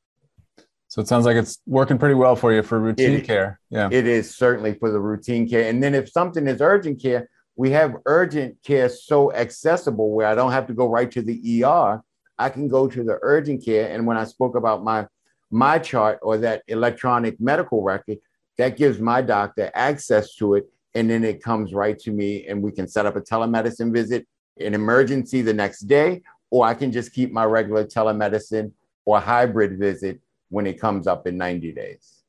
So 0.96 1.02
it 1.02 1.10
sounds 1.10 1.26
like 1.26 1.36
it's 1.36 1.60
working 1.66 1.98
pretty 1.98 2.16
well 2.16 2.38
for 2.38 2.54
you 2.54 2.64
for 2.64 2.80
routine 2.80 3.16
it, 3.16 3.26
care. 3.26 3.60
Yeah. 3.70 3.90
It 3.92 4.08
is 4.08 4.34
certainly 4.34 4.76
for 4.76 4.90
the 4.94 5.00
routine 5.02 5.46
care. 5.46 5.68
And 5.68 5.84
then 5.84 5.94
if 5.94 6.10
something 6.10 6.48
is 6.48 6.62
urgent 6.62 7.02
care, 7.02 7.30
we 7.58 7.72
have 7.72 7.98
urgent 8.06 8.64
care 8.64 8.88
so 8.88 9.34
accessible 9.34 10.12
where 10.12 10.26
I 10.26 10.36
don't 10.36 10.54
have 10.54 10.68
to 10.68 10.74
go 10.74 10.88
right 10.88 11.12
to 11.12 11.22
the 11.22 11.66
ER. 11.66 12.02
I 12.40 12.48
can 12.48 12.70
go 12.70 12.88
to 12.88 13.04
the 13.04 13.20
urgent 13.24 13.66
care. 13.66 13.90
And 13.90 14.08
when 14.08 14.16
I 14.16 14.24
spoke 14.24 14.56
about 14.56 14.86
my 14.86 15.06
my 15.52 15.80
chart 15.80 16.20
or 16.22 16.38
that 16.38 16.64
electronic 16.70 17.42
medical 17.42 17.82
record, 17.82 18.20
that 18.58 18.78
gives 18.78 18.98
my 18.98 19.22
doctor 19.22 19.70
access 19.76 20.34
to 20.36 20.54
it 20.54 20.64
and 20.94 21.10
then 21.10 21.26
it 21.26 21.44
comes 21.44 21.74
right 21.74 22.00
to 22.00 22.12
me 22.12 22.48
and 22.48 22.64
we 22.64 22.72
can 22.72 22.88
set 22.88 23.06
up 23.06 23.18
a 23.18 23.22
telemedicine 23.22 23.92
visit 23.92 24.26
an 24.62 24.74
emergency 24.74 25.42
the 25.42 25.54
next 25.54 25.82
day 25.82 26.22
or 26.52 26.66
i 26.66 26.74
can 26.74 26.90
just 26.90 27.12
keep 27.12 27.34
my 27.34 27.44
regular 27.44 27.86
telemedicine 27.86 28.72
or 29.04 29.20
hybrid 29.20 29.78
visit 29.78 30.22
when 30.50 30.68
it 30.68 30.80
comes 30.80 31.08
up 31.08 31.28
in 31.28 31.38
90 31.38 31.72
days. 31.72 32.24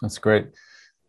That's 0.00 0.18
great. 0.18 0.48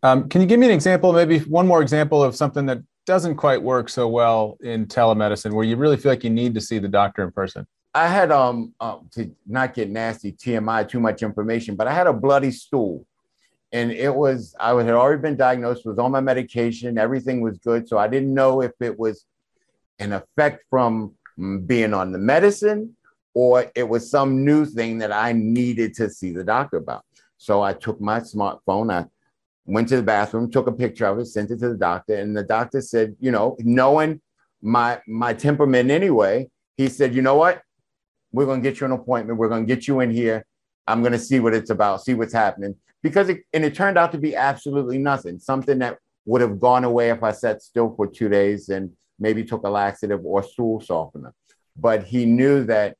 Um, 0.03 0.29
can 0.29 0.41
you 0.41 0.47
give 0.47 0.59
me 0.59 0.65
an 0.65 0.73
example 0.73 1.13
maybe 1.13 1.39
one 1.39 1.67
more 1.67 1.81
example 1.81 2.23
of 2.23 2.35
something 2.35 2.65
that 2.65 2.79
doesn't 3.05 3.35
quite 3.35 3.61
work 3.61 3.89
so 3.89 4.07
well 4.07 4.57
in 4.61 4.85
telemedicine 4.85 5.53
where 5.53 5.65
you 5.65 5.75
really 5.75 5.97
feel 5.97 6.11
like 6.11 6.23
you 6.23 6.29
need 6.29 6.53
to 6.55 6.61
see 6.61 6.79
the 6.79 6.87
doctor 6.87 7.23
in 7.23 7.31
person? 7.31 7.67
I 7.93 8.07
had 8.07 8.31
um 8.31 8.73
uh, 8.79 8.99
to 9.11 9.31
not 9.45 9.73
get 9.73 9.89
nasty 9.89 10.31
tmi 10.31 10.87
too 10.87 11.01
much 11.01 11.23
information 11.23 11.75
but 11.75 11.87
i 11.87 11.93
had 11.93 12.07
a 12.07 12.13
bloody 12.13 12.51
stool. 12.51 13.05
And 13.73 13.91
it 13.91 14.13
was 14.13 14.55
I 14.59 14.69
had 14.69 14.89
already 14.89 15.21
been 15.21 15.37
diagnosed, 15.37 15.85
was 15.85 15.97
on 15.97 16.11
my 16.11 16.19
medication, 16.19 16.97
everything 16.97 17.39
was 17.39 17.57
good, 17.57 17.87
so 17.87 17.97
I 17.97 18.07
didn't 18.07 18.33
know 18.33 18.61
if 18.61 18.73
it 18.81 18.97
was 18.99 19.25
an 19.99 20.11
effect 20.13 20.65
from 20.69 21.13
being 21.65 21.93
on 21.93 22.11
the 22.11 22.17
medicine 22.17 22.95
or 23.33 23.71
it 23.75 23.87
was 23.87 24.09
some 24.09 24.43
new 24.43 24.65
thing 24.65 24.97
that 24.99 25.11
I 25.11 25.31
needed 25.31 25.93
to 25.95 26.09
see 26.09 26.31
the 26.31 26.43
doctor 26.43 26.77
about. 26.77 27.05
So 27.37 27.61
I 27.61 27.73
took 27.73 27.99
my 27.99 28.19
smartphone, 28.19 28.91
I 28.91 29.05
went 29.65 29.89
to 29.89 29.95
the 29.95 30.03
bathroom, 30.03 30.51
took 30.51 30.67
a 30.67 30.71
picture 30.71 31.05
of 31.05 31.19
it, 31.19 31.25
sent 31.25 31.51
it 31.51 31.59
to 31.59 31.69
the 31.69 31.77
doctor, 31.77 32.15
and 32.15 32.35
the 32.35 32.43
doctor 32.43 32.81
said, 32.81 33.15
you 33.19 33.31
know, 33.31 33.55
knowing 33.59 34.21
my 34.61 35.01
my 35.07 35.33
temperament 35.33 35.89
anyway, 35.89 36.47
he 36.77 36.87
said, 36.87 37.15
you 37.15 37.21
know 37.21 37.35
what? 37.35 37.61
We're 38.31 38.45
gonna 38.45 38.61
get 38.61 38.79
you 38.79 38.85
an 38.85 38.91
appointment. 38.91 39.39
We're 39.39 39.49
gonna 39.49 39.65
get 39.65 39.87
you 39.87 39.99
in 40.01 40.11
here. 40.11 40.45
I'm 40.87 41.01
gonna 41.01 41.19
see 41.19 41.39
what 41.39 41.53
it's 41.53 41.69
about, 41.69 42.03
see 42.03 42.13
what's 42.13 42.33
happening 42.33 42.75
because 43.01 43.29
it, 43.29 43.41
and 43.53 43.63
it 43.65 43.75
turned 43.75 43.97
out 43.97 44.11
to 44.11 44.17
be 44.17 44.35
absolutely 44.35 44.97
nothing. 44.97 45.39
Something 45.39 45.79
that 45.79 45.97
would 46.25 46.41
have 46.41 46.59
gone 46.59 46.83
away 46.83 47.09
if 47.09 47.23
I 47.23 47.31
sat 47.31 47.61
still 47.61 47.93
for 47.95 48.07
two 48.07 48.29
days 48.29 48.69
and 48.69 48.91
maybe 49.19 49.43
took 49.43 49.63
a 49.63 49.69
laxative 49.69 50.23
or 50.23 50.43
stool 50.43 50.81
softener. 50.81 51.33
But 51.75 52.03
he 52.03 52.25
knew 52.25 52.63
that 52.65 52.97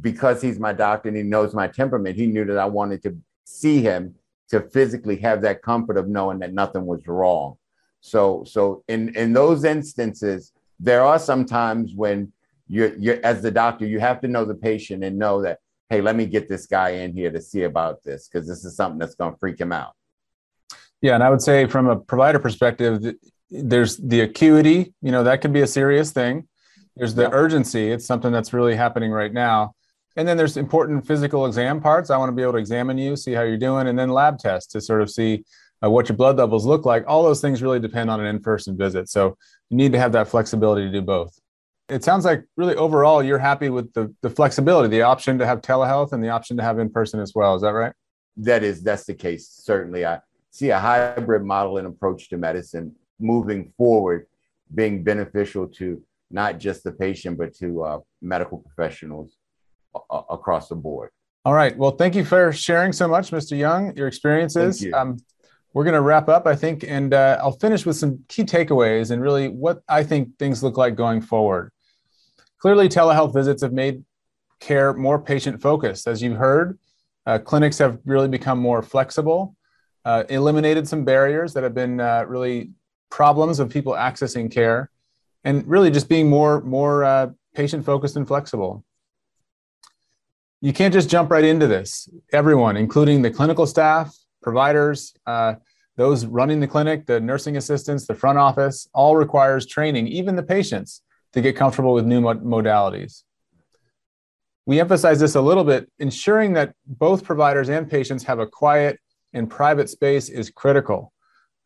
because 0.00 0.42
he's 0.42 0.58
my 0.58 0.72
doctor 0.72 1.08
and 1.08 1.16
he 1.16 1.22
knows 1.22 1.54
my 1.54 1.68
temperament, 1.68 2.16
he 2.16 2.26
knew 2.26 2.44
that 2.44 2.58
I 2.58 2.66
wanted 2.66 3.02
to 3.04 3.16
see 3.44 3.80
him 3.80 4.14
to 4.48 4.60
physically 4.60 5.16
have 5.18 5.42
that 5.42 5.62
comfort 5.62 5.96
of 5.96 6.08
knowing 6.08 6.38
that 6.40 6.52
nothing 6.52 6.86
was 6.86 7.06
wrong. 7.06 7.56
So, 8.00 8.44
so 8.44 8.84
in 8.88 9.14
in 9.16 9.32
those 9.32 9.64
instances, 9.64 10.52
there 10.78 11.02
are 11.02 11.18
some 11.18 11.44
times 11.44 11.94
when 11.94 12.32
you're, 12.68 12.94
you're 12.96 13.24
as 13.24 13.42
the 13.42 13.50
doctor, 13.50 13.86
you 13.86 14.00
have 14.00 14.20
to 14.20 14.28
know 14.28 14.44
the 14.44 14.54
patient 14.54 15.04
and 15.04 15.18
know 15.18 15.42
that 15.42 15.58
hey, 15.88 16.00
let 16.00 16.16
me 16.16 16.26
get 16.26 16.48
this 16.48 16.66
guy 16.66 16.90
in 16.90 17.12
here 17.12 17.30
to 17.30 17.40
see 17.40 17.62
about 17.62 18.02
this 18.02 18.28
because 18.28 18.48
this 18.48 18.64
is 18.64 18.74
something 18.74 18.98
that's 18.98 19.14
going 19.14 19.32
to 19.32 19.38
freak 19.38 19.60
him 19.60 19.72
out. 19.72 19.94
Yeah, 21.00 21.14
and 21.14 21.22
I 21.22 21.30
would 21.30 21.42
say 21.42 21.66
from 21.66 21.88
a 21.88 21.96
provider 21.96 22.40
perspective, 22.40 23.14
there's 23.50 23.96
the 23.96 24.22
acuity, 24.22 24.94
you 25.00 25.12
know, 25.12 25.22
that 25.22 25.40
could 25.42 25.52
be 25.52 25.60
a 25.60 25.66
serious 25.66 26.10
thing. 26.10 26.48
There's 26.96 27.14
the 27.14 27.30
urgency, 27.30 27.92
it's 27.92 28.06
something 28.06 28.32
that's 28.32 28.52
really 28.52 28.74
happening 28.74 29.12
right 29.12 29.32
now. 29.32 29.75
And 30.16 30.26
then 30.26 30.36
there's 30.36 30.56
important 30.56 31.06
physical 31.06 31.46
exam 31.46 31.80
parts. 31.80 32.10
I 32.10 32.16
want 32.16 32.30
to 32.30 32.34
be 32.34 32.42
able 32.42 32.52
to 32.52 32.58
examine 32.58 32.98
you, 32.98 33.16
see 33.16 33.32
how 33.32 33.42
you're 33.42 33.58
doing, 33.58 33.86
and 33.86 33.98
then 33.98 34.10
lab 34.10 34.38
tests 34.38 34.72
to 34.72 34.80
sort 34.80 35.02
of 35.02 35.10
see 35.10 35.44
uh, 35.84 35.90
what 35.90 36.08
your 36.08 36.16
blood 36.16 36.38
levels 36.38 36.64
look 36.64 36.86
like. 36.86 37.04
All 37.06 37.22
those 37.22 37.40
things 37.40 37.62
really 37.62 37.80
depend 37.80 38.10
on 38.10 38.20
an 38.20 38.26
in 38.26 38.40
person 38.40 38.76
visit. 38.76 39.08
So 39.10 39.36
you 39.68 39.76
need 39.76 39.92
to 39.92 39.98
have 39.98 40.12
that 40.12 40.28
flexibility 40.28 40.86
to 40.86 40.92
do 40.92 41.02
both 41.02 41.38
it 41.88 42.02
sounds 42.02 42.24
like 42.24 42.44
really 42.56 42.74
overall 42.74 43.22
you're 43.22 43.38
happy 43.38 43.68
with 43.68 43.92
the, 43.92 44.12
the 44.22 44.30
flexibility, 44.30 44.88
the 44.88 45.02
option 45.02 45.38
to 45.38 45.46
have 45.46 45.60
telehealth 45.60 46.12
and 46.12 46.22
the 46.22 46.28
option 46.28 46.56
to 46.56 46.62
have 46.62 46.78
in 46.78 46.90
person 46.90 47.20
as 47.20 47.32
well. 47.34 47.54
Is 47.54 47.62
that 47.62 47.70
right? 47.70 47.92
That 48.38 48.62
is, 48.62 48.82
that's 48.82 49.04
the 49.04 49.14
case. 49.14 49.48
Certainly. 49.48 50.04
I 50.04 50.20
see 50.50 50.70
a 50.70 50.78
hybrid 50.78 51.44
model 51.44 51.78
and 51.78 51.86
approach 51.86 52.28
to 52.30 52.36
medicine 52.36 52.94
moving 53.18 53.72
forward 53.76 54.26
being 54.74 55.04
beneficial 55.04 55.68
to 55.68 56.02
not 56.30 56.58
just 56.58 56.82
the 56.82 56.90
patient, 56.90 57.38
but 57.38 57.54
to 57.54 57.82
uh, 57.84 57.98
medical 58.20 58.58
professionals 58.58 59.35
across 60.10 60.68
the 60.68 60.76
board. 60.76 61.10
All 61.44 61.54
right. 61.54 61.76
Well, 61.76 61.92
thank 61.92 62.14
you 62.14 62.24
for 62.24 62.52
sharing 62.52 62.92
so 62.92 63.06
much, 63.06 63.30
Mr. 63.30 63.56
Young, 63.56 63.96
your 63.96 64.08
experiences. 64.08 64.82
You. 64.82 64.92
Um, 64.92 65.18
we're 65.76 65.84
going 65.84 65.94
to 65.94 66.00
wrap 66.00 66.28
up, 66.30 66.46
I 66.46 66.56
think, 66.56 66.84
and 66.84 67.12
uh, 67.12 67.38
I'll 67.40 67.52
finish 67.52 67.84
with 67.84 67.96
some 67.96 68.24
key 68.28 68.44
takeaways 68.44 69.10
and 69.10 69.20
really 69.20 69.48
what 69.48 69.82
I 69.88 70.02
think 70.02 70.38
things 70.38 70.62
look 70.62 70.78
like 70.78 70.96
going 70.96 71.20
forward. 71.20 71.70
Clearly, 72.58 72.88
telehealth 72.88 73.34
visits 73.34 73.62
have 73.62 73.74
made 73.74 74.02
care 74.58 74.94
more 74.94 75.20
patient 75.20 75.60
focused. 75.60 76.06
As 76.06 76.22
you've 76.22 76.38
heard, 76.38 76.78
uh, 77.26 77.38
clinics 77.38 77.78
have 77.78 77.98
really 78.04 78.26
become 78.26 78.58
more 78.58 78.82
flexible, 78.82 79.54
uh, 80.04 80.24
eliminated 80.28 80.88
some 80.88 81.04
barriers 81.04 81.52
that 81.52 81.62
have 81.62 81.74
been 81.74 82.00
uh, 82.00 82.24
really 82.26 82.70
problems 83.10 83.58
of 83.58 83.68
people 83.68 83.92
accessing 83.92 84.50
care, 84.50 84.90
and 85.44 85.66
really 85.68 85.90
just 85.90 86.08
being 86.08 86.28
more, 86.30 86.60
more 86.62 87.04
uh, 87.04 87.28
patient 87.54 87.84
focused 87.84 88.16
and 88.16 88.26
flexible. 88.26 88.84
You 90.60 90.72
can't 90.72 90.92
just 90.92 91.10
jump 91.10 91.30
right 91.30 91.44
into 91.44 91.66
this. 91.66 92.08
Everyone, 92.32 92.76
including 92.76 93.22
the 93.22 93.30
clinical 93.30 93.66
staff, 93.66 94.16
providers, 94.42 95.14
uh, 95.26 95.54
those 95.96 96.26
running 96.26 96.60
the 96.60 96.66
clinic, 96.66 97.06
the 97.06 97.20
nursing 97.20 97.56
assistants, 97.56 98.06
the 98.06 98.14
front 98.14 98.38
office, 98.38 98.88
all 98.94 99.16
requires 99.16 99.66
training, 99.66 100.06
even 100.08 100.36
the 100.36 100.42
patients 100.42 101.02
to 101.32 101.40
get 101.40 101.56
comfortable 101.56 101.94
with 101.94 102.06
new 102.06 102.20
modalities. 102.20 103.22
We 104.66 104.80
emphasize 104.80 105.20
this 105.20 105.34
a 105.34 105.40
little 105.40 105.64
bit, 105.64 105.90
ensuring 105.98 106.54
that 106.54 106.74
both 106.86 107.24
providers 107.24 107.68
and 107.68 107.88
patients 107.88 108.24
have 108.24 108.38
a 108.38 108.46
quiet 108.46 108.98
and 109.32 109.48
private 109.48 109.88
space 109.88 110.28
is 110.28 110.50
critical. 110.50 111.12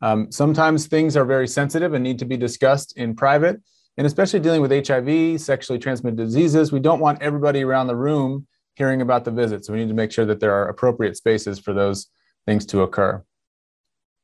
Um, 0.02 0.30
sometimes 0.30 0.86
things 0.86 1.16
are 1.16 1.24
very 1.24 1.46
sensitive 1.46 1.94
and 1.94 2.02
need 2.02 2.18
to 2.18 2.24
be 2.24 2.36
discussed 2.36 2.96
in 2.96 3.14
private, 3.14 3.60
and 3.96 4.06
especially 4.06 4.40
dealing 4.40 4.62
with 4.62 4.86
HIV, 4.86 5.40
sexually 5.40 5.78
transmitted 5.78 6.16
diseases, 6.16 6.72
we 6.72 6.80
don't 6.80 7.00
want 7.00 7.22
everybody 7.22 7.62
around 7.62 7.86
the 7.86 7.96
room 7.96 8.46
hearing 8.74 9.02
about 9.02 9.24
the 9.24 9.30
visit. 9.30 9.64
So 9.64 9.72
we 9.72 9.80
need 9.80 9.88
to 9.88 9.94
make 9.94 10.12
sure 10.12 10.24
that 10.24 10.40
there 10.40 10.52
are 10.54 10.68
appropriate 10.68 11.16
spaces 11.16 11.58
for 11.58 11.72
those 11.72 12.08
things 12.46 12.66
to 12.66 12.82
occur. 12.82 13.22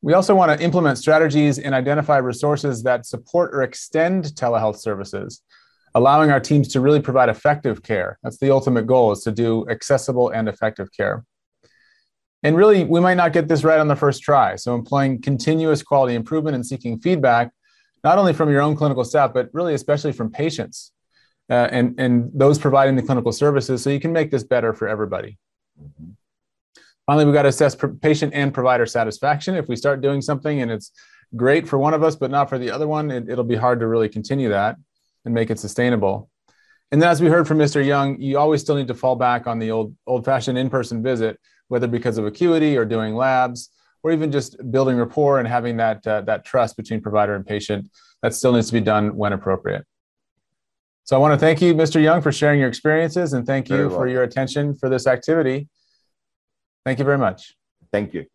We 0.03 0.15
also 0.15 0.35
want 0.35 0.57
to 0.57 0.65
implement 0.65 0.99
strategies 0.99 1.59
and 1.59 1.75
identify 1.75 2.19
resources 2.19 2.83
that 2.85 3.07
support 3.07 3.55
or 3.55 3.63
extend 3.63 4.27
telehealth 4.27 4.79
services, 4.79 5.43
allowing 5.95 6.31
our 6.31 6.41
teams 6.41 6.69
to 6.69 6.81
really 6.81 7.01
provide 7.01 7.29
effective 7.29 7.83
care. 7.83 8.19
That's 8.23 8.39
the 8.39 8.51
ultimate 8.51 8.87
goal 8.87 9.13
is 9.13 9.23
to 9.25 9.33
do 9.33 9.69
accessible 9.69 10.31
and 10.31 10.49
effective 10.49 10.89
care. 10.93 11.25
And 12.43 12.57
really, 12.57 12.85
we 12.85 13.01
might 13.01 13.17
not 13.17 13.33
get 13.33 13.49
this 13.49 13.65
right 13.65 13.81
on 13.81 13.89
the 13.89 13.97
first 13.97 14.23
try. 14.23 14.57
So 14.57 14.75
employing 14.75 15.21
continuous 15.21 15.83
quality 15.83 16.15
improvement 16.15 16.55
and 16.55 16.65
seeking 16.65 17.01
feedback, 17.01 17.51
not 18.05 18.19
only 18.19 18.33
from 18.33 18.51
your 18.51 18.61
own 18.61 18.77
clinical 18.77 19.05
staff, 19.05 19.33
but 19.35 19.49
really 19.53 19.75
especially 19.75 20.13
from 20.13 20.31
patients 20.31 20.93
uh, 21.49 21.69
and, 21.71 21.99
and 21.99 22.31
those 22.35 22.59
providing 22.59 22.97
the 22.97 23.03
clinical 23.03 23.33
services 23.33 23.83
so 23.83 23.91
you 23.91 24.01
can 24.01 24.13
make 24.13 24.31
this 24.31 24.45
better 24.45 24.73
for 24.73 24.89
everybody. 24.89 25.39
Mm-hmm. 25.81 26.13
Finally, 27.07 27.25
we've 27.25 27.35
got 27.35 27.43
to 27.43 27.49
assess 27.49 27.77
patient 28.03 28.35
and 28.35 28.53
provider 28.53 28.85
satisfaction. 28.85 29.55
If 29.55 29.69
we 29.69 29.77
start 29.77 30.01
doing 30.01 30.21
something 30.21 30.61
and 30.61 30.73
it's 30.73 30.91
great 31.37 31.69
for 31.69 31.79
one 31.79 31.95
of 31.95 32.03
us, 32.03 32.17
but 32.17 32.33
not 32.33 32.49
for 32.49 32.59
the 32.59 32.71
other 32.71 32.89
one, 32.89 33.13
it, 33.13 33.29
it'll 33.29 33.45
be 33.45 33.55
hard 33.55 33.79
to 33.81 33.87
really 33.87 34.09
continue 34.09 34.49
that 34.49 34.77
and 35.25 35.33
make 35.33 35.51
it 35.51 35.61
sustainable. 35.61 36.29
And 36.91 37.01
then, 37.01 37.09
as 37.09 37.21
we 37.21 37.29
heard 37.29 37.47
from 37.47 37.59
Mr. 37.59 37.85
Young, 37.85 38.21
you 38.21 38.39
always 38.39 38.61
still 38.61 38.77
need 38.77 38.89
to 38.89 38.95
fall 38.95 39.17
back 39.17 39.47
on 39.47 39.59
the 39.59 39.71
old 39.71 39.95
old-fashioned 40.07 40.57
in-person 40.57 41.03
visit, 41.03 41.39
whether 41.69 41.89
because 41.89 42.17
of 42.17 42.27
acuity 42.27 42.77
or 42.77 42.85
doing 42.85 43.15
labs, 43.15 43.71
or 44.03 44.13
even 44.13 44.31
just 44.31 44.57
building 44.71 44.97
rapport 44.97 45.41
and 45.41 45.49
having 45.49 45.77
that 45.79 46.07
uh, 46.07 46.21
that 46.23 46.45
trust 46.45 46.77
between 46.77 47.01
provider 47.01 47.35
and 47.35 47.45
patient. 47.45 47.91
That 48.23 48.35
still 48.35 48.53
needs 48.53 48.69
to 48.69 48.73
be 48.73 48.81
done 48.81 49.17
when 49.17 49.33
appropriate. 49.33 49.85
So 51.07 51.15
I 51.15 51.21
want 51.21 51.35
to 51.35 51.39
thank 51.39 51.63
you, 51.63 51.73
Mr. 51.73 52.03
Young, 52.03 52.21
for 52.21 52.33
sharing 52.33 52.59
your 52.59 52.69
experiences, 52.69 53.33
and 53.33 53.47
thank 53.47 53.69
you 53.69 53.91
for 53.91 54.09
your 54.09 54.25
attention 54.25 54.75
for 54.75 54.89
this 54.89 55.07
activity. 55.07 55.69
Thank 56.85 56.99
you 56.99 57.05
very 57.05 57.17
much. 57.17 57.55
Thank 57.93 58.13
you. 58.13 58.27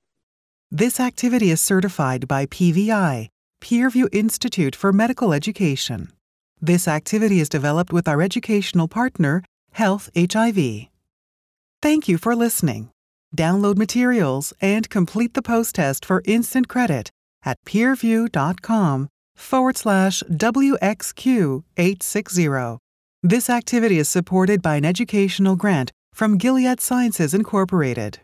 This 0.72 0.98
activity 0.98 1.52
is 1.52 1.60
certified 1.60 2.30
by 2.30 2.46
PVI, 2.46 3.28
Peerview 3.62 4.08
Institute 4.14 4.74
for 4.74 4.94
Medical 4.94 5.34
Education. 5.34 6.14
This 6.62 6.88
activity 6.88 7.42
is 7.42 7.50
developed 7.50 7.92
with 7.92 8.08
our 8.08 8.22
educational 8.22 8.88
partner, 8.88 9.44
Health 9.74 10.10
HIV. 10.16 10.88
Thank 11.82 12.08
you 12.08 12.18
for 12.18 12.36
listening. 12.38 12.90
Download 13.36 13.78
materials 13.78 14.54
and 14.62 14.90
complete 14.90 15.34
the 15.34 15.42
post 15.42 15.76
test 15.76 16.06
for 16.06 16.22
instant 16.26 16.70
credit 16.70 17.12
at 17.44 17.62
peerview.com 17.66 19.10
forward 19.42 19.78
slash 19.78 20.24
WXQ860. 20.30 22.78
This 23.24 23.50
activity 23.50 24.00
is 24.00 24.10
supported 24.10 24.62
by 24.62 24.76
an 24.78 24.86
educational 24.86 25.56
grant 25.56 25.92
from 26.14 26.38
Gilead 26.38 26.80
Sciences 26.80 27.34
Incorporated. 27.34 28.20